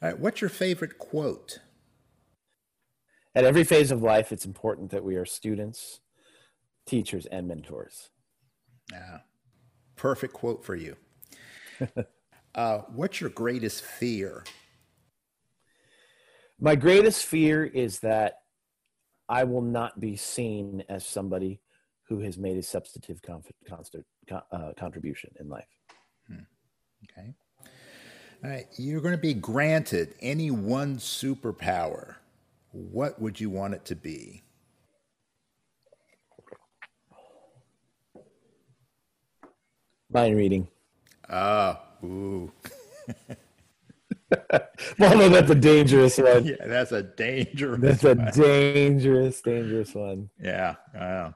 [0.02, 0.20] All right.
[0.20, 1.60] What's your favorite quote?
[3.36, 6.02] At every phase of life, it's important that we are students,
[6.86, 8.10] teachers, and mentors.
[8.92, 9.20] Yeah.
[9.96, 10.96] Perfect quote for you.
[12.56, 14.44] uh, what's your greatest fear?
[16.60, 18.42] My greatest fear is that
[19.28, 21.60] I will not be seen as somebody
[22.08, 23.22] who has made a substantive
[23.68, 25.68] constant, uh, contribution in life.
[26.28, 26.44] Hmm.
[27.06, 27.34] Okay.
[28.44, 28.68] All right.
[28.78, 32.16] You're going to be granted any one superpower.
[32.74, 34.44] What would you want it to be?
[40.10, 40.68] Mind reading.
[41.30, 42.52] Ah, ooh.
[44.98, 46.46] well, no, that's a dangerous one.
[46.46, 47.80] Yeah, that's a dangerous.
[47.80, 50.30] That's a dangerous, dangerous one.
[50.42, 50.76] Yeah.
[50.96, 51.36] Wow.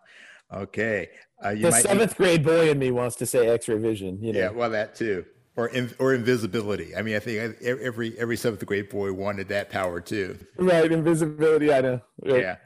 [0.51, 1.09] Okay.
[1.41, 2.23] Uh, the seventh be...
[2.23, 4.17] grade boy in me wants to say X-ray vision.
[4.23, 4.39] You know?
[4.39, 4.49] Yeah.
[4.49, 5.23] Well, that too,
[5.57, 6.95] or in, or invisibility.
[6.95, 10.37] I mean, I think every every seventh grade boy wanted that power too.
[10.55, 11.73] Right, invisibility.
[11.73, 12.01] I know.
[12.23, 12.57] Yeah.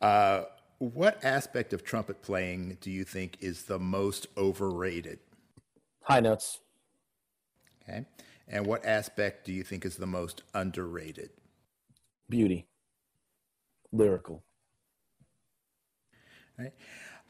[0.00, 0.44] Uh,
[0.78, 5.20] what aspect of trumpet playing do you think is the most overrated?
[6.02, 6.60] High notes.
[7.82, 8.06] Okay.
[8.48, 11.30] And what aspect do you think is the most underrated?
[12.28, 12.66] Beauty,
[13.92, 14.42] lyrical.
[16.58, 16.72] Right.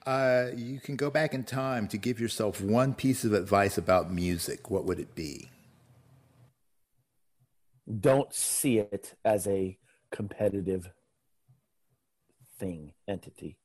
[0.06, 4.10] Uh, you can go back in time to give yourself one piece of advice about
[4.10, 4.70] music.
[4.70, 5.50] What would it be?
[7.98, 9.76] Don't see it as a
[10.10, 10.90] competitive
[12.58, 13.58] thing, entity.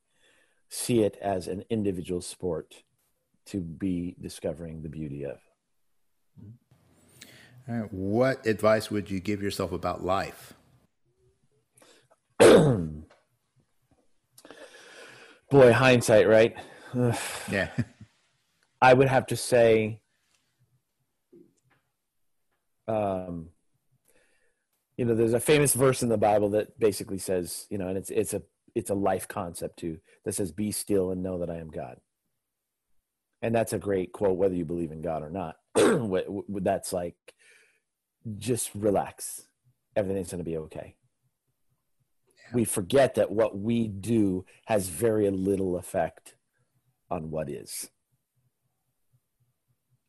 [0.68, 2.82] See it as an individual sport
[3.46, 5.38] to be discovering the beauty of.
[7.68, 7.92] All right.
[7.92, 10.54] What advice would you give yourself about life?
[15.50, 16.56] Boy, hindsight, right?
[17.50, 17.70] yeah.
[18.82, 20.00] I would have to say,
[22.88, 23.50] um,
[24.96, 27.96] you know, there's a famous verse in the Bible that basically says, you know, and
[27.96, 28.42] it's it's a
[28.74, 32.00] it's a life concept too that says, "Be still and know that I am God."
[33.42, 35.56] And that's a great quote, whether you believe in God or not.
[36.64, 37.16] that's like,
[38.38, 39.46] just relax.
[39.94, 40.95] Everything's going to be okay
[42.52, 46.34] we forget that what we do has very little effect
[47.10, 47.90] on what is.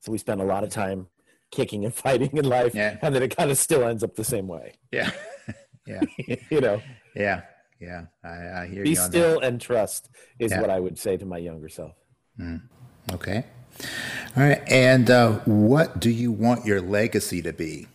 [0.02, 1.08] So we spend a lot of time
[1.52, 2.98] kicking and fighting in life, yeah.
[3.02, 4.74] and then it kind of still ends up the same way.
[4.92, 5.12] Yeah,
[5.88, 6.02] yeah,
[6.50, 6.82] you know.
[7.16, 7.42] Yeah,
[7.80, 8.06] yeah.
[8.24, 8.96] I, I hear Be you.
[8.96, 9.48] Be still that.
[9.48, 10.10] and trust
[10.40, 10.62] is yeah.
[10.62, 11.94] what I would say to my younger self.
[12.40, 12.62] Mm.
[13.14, 13.44] Okay.
[14.36, 14.62] All right.
[14.68, 17.88] And uh, what do you want your legacy to be?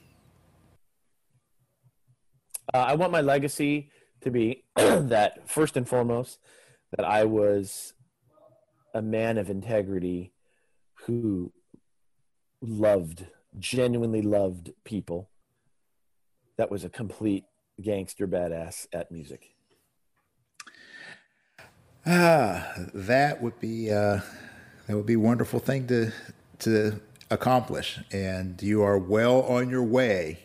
[2.72, 3.90] Uh, I want my legacy
[4.22, 6.38] to be that first and foremost
[6.96, 7.94] that I was
[8.94, 10.32] a man of integrity
[11.06, 11.52] who
[12.60, 13.26] loved
[13.58, 15.28] genuinely loved people.
[16.56, 17.44] That was a complete
[17.80, 19.54] gangster badass at music.
[22.04, 24.20] Ah that would be uh
[24.86, 26.12] that would be a wonderful thing to
[26.60, 27.00] to
[27.30, 28.00] accomplish.
[28.12, 30.38] And you are well on your way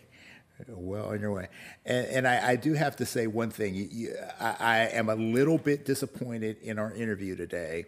[0.67, 1.47] well on your way.
[1.85, 3.75] And, and I, I, do have to say one thing.
[3.75, 7.85] You, you, I, I, am a little bit disappointed in our interview today.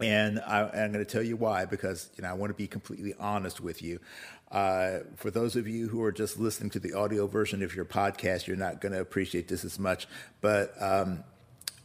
[0.00, 2.66] And I, am going to tell you why, because you know I want to be
[2.66, 4.00] completely honest with you.
[4.50, 7.84] Uh, for those of you who are just listening to the audio version of your
[7.84, 10.06] podcast, you're not going to appreciate this as much.
[10.40, 11.24] But um,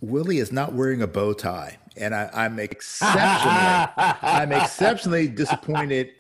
[0.02, 6.12] Willie is not wearing a bow tie, and I, am exceptionally, I'm exceptionally disappointed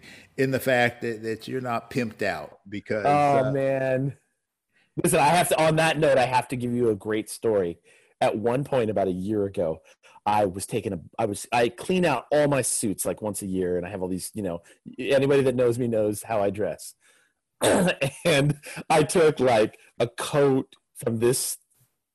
[0.41, 4.17] in the fact that, that you're not pimped out because oh uh, man.
[5.01, 7.79] Listen i have to on that note i have to give you a great story.
[8.19, 9.81] At one point about a year ago
[10.25, 13.47] i was taking a i was i clean out all my suits like once a
[13.47, 14.61] year and i have all these you know
[14.99, 16.95] anybody that knows me knows how i dress.
[18.25, 18.59] And
[18.89, 21.57] i took like a coat from this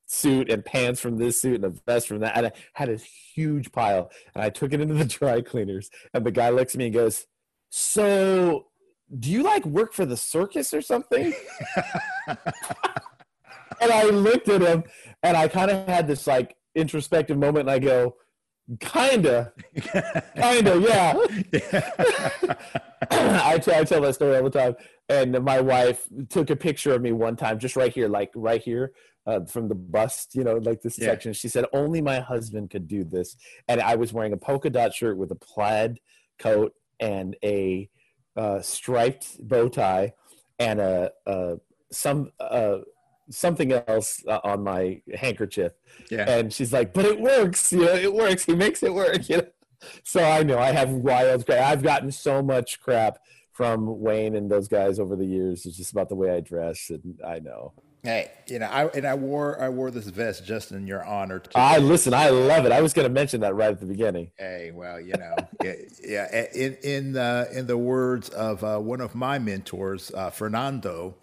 [0.07, 2.97] suit and pants from this suit and a vest from that and i had a
[3.35, 6.79] huge pile and i took it into the dry cleaners and the guy looks at
[6.79, 7.27] me and goes
[7.79, 8.69] so
[9.19, 11.35] do you like work for the circus or something?
[12.27, 12.39] and
[13.83, 14.83] I looked at him
[15.23, 18.17] and I kind of had this like introspective moment and I go,
[18.81, 19.53] kinda,
[20.35, 21.19] kinda, yeah.
[23.11, 24.75] I, t- I tell that story all the time.
[25.11, 28.63] And my wife took a picture of me one time, just right here, like right
[28.63, 28.93] here.
[29.27, 31.07] Uh, from the bust, you know, like this yeah.
[31.07, 31.33] section.
[31.33, 33.37] She said, Only my husband could do this.
[33.67, 35.99] And I was wearing a polka dot shirt with a plaid
[36.39, 37.89] coat and a
[38.37, 40.13] uh, striped bow tie
[40.59, 41.57] and a, a
[41.91, 42.79] some uh,
[43.31, 45.73] something else uh, on my handkerchief.
[46.11, 46.29] Yeah.
[46.29, 47.73] And she's like, "But it works.
[47.73, 48.45] You know, it works.
[48.45, 49.47] He makes it work." You know.
[50.05, 51.49] So I know I have wild.
[51.51, 53.19] I've gotten so much crap
[53.53, 55.67] from Wayne and those guys over the years.
[55.67, 57.75] It's just about the way I dress, and I know.
[58.07, 61.43] Hey, you know, I and I wore I wore this vest just in your honor.
[61.57, 62.15] I listen.
[62.15, 62.71] I love it.
[62.71, 64.31] I was going to mention that right at the beginning.
[64.39, 65.35] Hey, well, you know,
[65.65, 65.73] yeah,
[66.05, 71.17] yeah, In in uh, in the words of uh, one of my mentors, uh, Fernando,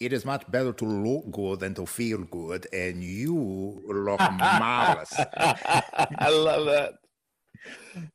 [0.00, 5.12] it is much better to look good than to feel good, and you look marvelous.
[5.36, 6.94] I love that.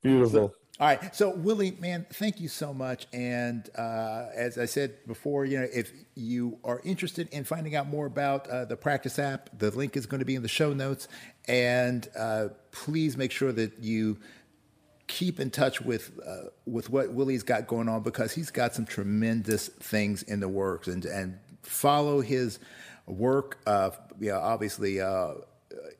[0.01, 0.49] Beautiful.
[0.49, 1.15] So, all right.
[1.15, 3.07] So, Willie, man, thank you so much.
[3.11, 7.87] And uh, as I said before, you know, if you are interested in finding out
[7.87, 10.73] more about uh, the Practice app, the link is going to be in the show
[10.73, 11.07] notes.
[11.47, 14.19] And uh, please make sure that you
[15.07, 18.85] keep in touch with uh, with what Willie's got going on because he's got some
[18.85, 20.87] tremendous things in the works.
[20.87, 22.59] And and follow his
[23.07, 23.57] work.
[23.65, 23.89] Uh,
[24.19, 25.01] yeah, obviously.
[25.01, 25.33] Uh,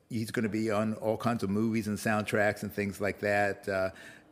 [0.10, 3.68] he's going to be on all kinds of movies and soundtracks and things like that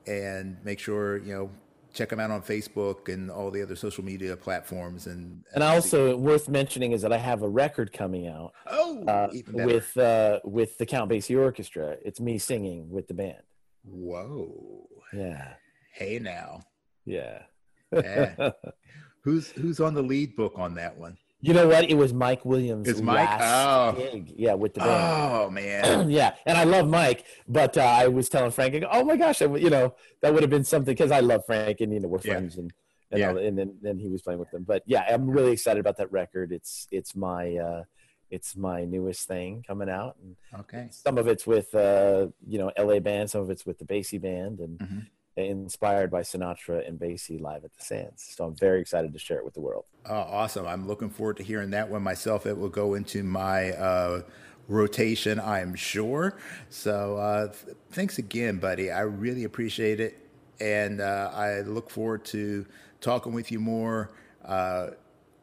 [0.08, 1.50] and make sure you know
[1.96, 5.08] check them out on Facebook and all the other social media platforms.
[5.08, 8.52] And and also worth mentioning is that I have a record coming out.
[8.68, 11.96] Oh, uh, with uh, with the Count Basie Orchestra.
[12.04, 13.42] It's me singing with the band.
[13.84, 14.88] Whoa!
[15.14, 15.54] Yeah.
[15.94, 16.62] Hey now.
[17.06, 17.44] Yeah.
[17.92, 18.52] yeah.
[19.24, 21.18] Who's who's on the lead book on that one?
[21.46, 21.88] You know what?
[21.88, 22.88] It was Mike Williams.
[22.88, 23.30] It's Mike?
[23.30, 23.92] last Oh.
[24.02, 24.34] gig.
[24.36, 25.44] Yeah, with the band.
[25.44, 26.10] Oh man.
[26.20, 29.44] yeah, and I love Mike, but uh, I was telling Frank, go, "Oh my gosh,
[29.44, 32.08] I you know, that would have been something because I love Frank, and you know,
[32.08, 32.34] we're Yeah.
[32.34, 32.74] friends, and
[33.12, 33.30] and, Yeah.
[33.30, 34.64] all, and then then he was playing with them.
[34.64, 36.52] But yeah, I'm really excited about that record.
[36.52, 37.84] It's it's my uh,
[38.32, 40.88] it's my newest thing coming out, and Okay.
[40.90, 43.00] some of it's with uh, you know L.A.
[43.00, 45.06] band, some of it's with the Basie band, and Mhm.
[45.38, 48.34] Inspired by Sinatra and Basie live at the Sands.
[48.36, 49.86] So I'm very excited to share it with the world.
[50.06, 50.66] Oh, awesome.
[50.66, 52.46] I'm looking forward to hearing that one myself.
[52.46, 54.22] It will go into my uh,
[54.68, 56.38] rotation, I'm sure.
[56.70, 58.92] So uh, th- thanks again, buddy.
[58.92, 60.18] I really appreciate it.
[60.62, 62.66] And uh, I look forward to
[63.02, 64.12] talking with you more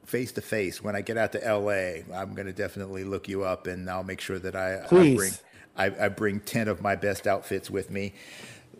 [0.07, 2.03] face to face when I get out to LA.
[2.15, 5.33] I'm going to definitely look you up and I'll make sure that I, I bring.
[5.75, 8.13] I, I bring 10 of my best outfits with me.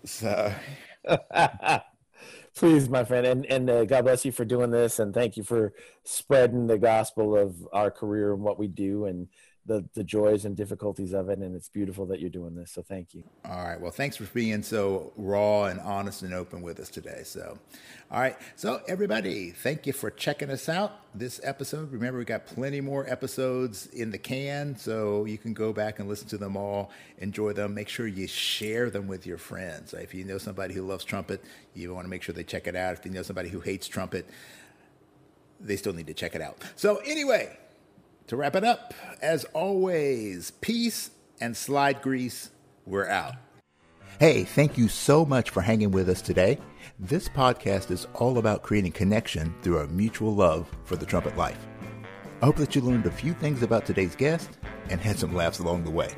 [0.05, 0.53] So,
[2.55, 5.43] Please, my friend, and and uh, God bless you for doing this, and thank you
[5.43, 5.73] for
[6.05, 9.29] spreading the gospel of our career and what we do, and
[9.67, 11.39] the the joys and difficulties of it.
[11.39, 12.73] And it's beautiful that you're doing this.
[12.73, 13.25] So thank you.
[13.45, 13.81] All right.
[13.81, 17.23] Well, thanks for being so raw and honest and open with us today.
[17.25, 17.59] So,
[18.11, 18.37] all right.
[18.57, 21.93] So, everybody, thank you for checking us out this episode.
[21.93, 26.09] Remember, we got plenty more episodes in the can, so you can go back and
[26.09, 27.75] listen to them all, enjoy them.
[27.75, 29.95] Make sure you share them with your friends.
[29.95, 31.43] If you know somebody who loves trumpet,
[31.75, 32.95] you want to make sure they check it out.
[32.95, 34.27] If you know somebody who hates trumpet,
[35.61, 36.59] they still need to check it out.
[36.77, 37.57] So, anyway,
[38.27, 42.51] to wrap it up, as always, peace and slide grease.
[42.87, 43.35] We're out.
[44.19, 46.59] Hey, thank you so much for hanging with us today.
[46.99, 51.67] This podcast is all about creating connection through our mutual love for the trumpet life.
[52.41, 54.59] I hope that you learned a few things about today's guest
[54.91, 56.13] and had some laughs along the way.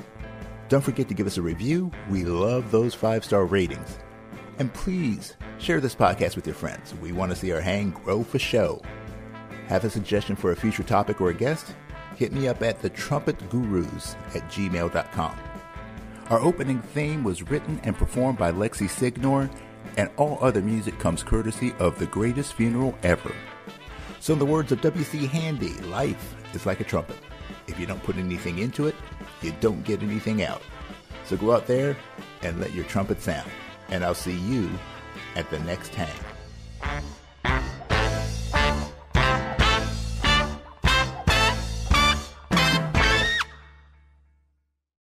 [0.69, 1.91] Don't forget to give us a review.
[2.11, 3.99] We love those five star ratings.
[4.59, 6.95] And please share this podcast with your friends.
[6.95, 8.81] We want to see our hang grow for show.
[9.69, 11.75] Have a suggestion for a future topic or a guest?
[12.25, 15.39] Hit me up at thetrumpetgurus at gmail.com.
[16.31, 19.51] Our opening theme was written and performed by Lexi Signor,
[19.99, 23.35] and all other music comes courtesy of The Greatest Funeral Ever.
[24.21, 25.27] So, in the words of W.C.
[25.27, 27.19] Handy, life is like a trumpet.
[27.67, 28.95] If you don't put anything into it,
[29.43, 30.63] you don't get anything out.
[31.27, 31.95] So, go out there
[32.41, 33.51] and let your trumpet sound.
[33.91, 34.71] And I'll see you
[35.37, 37.13] at the next hang.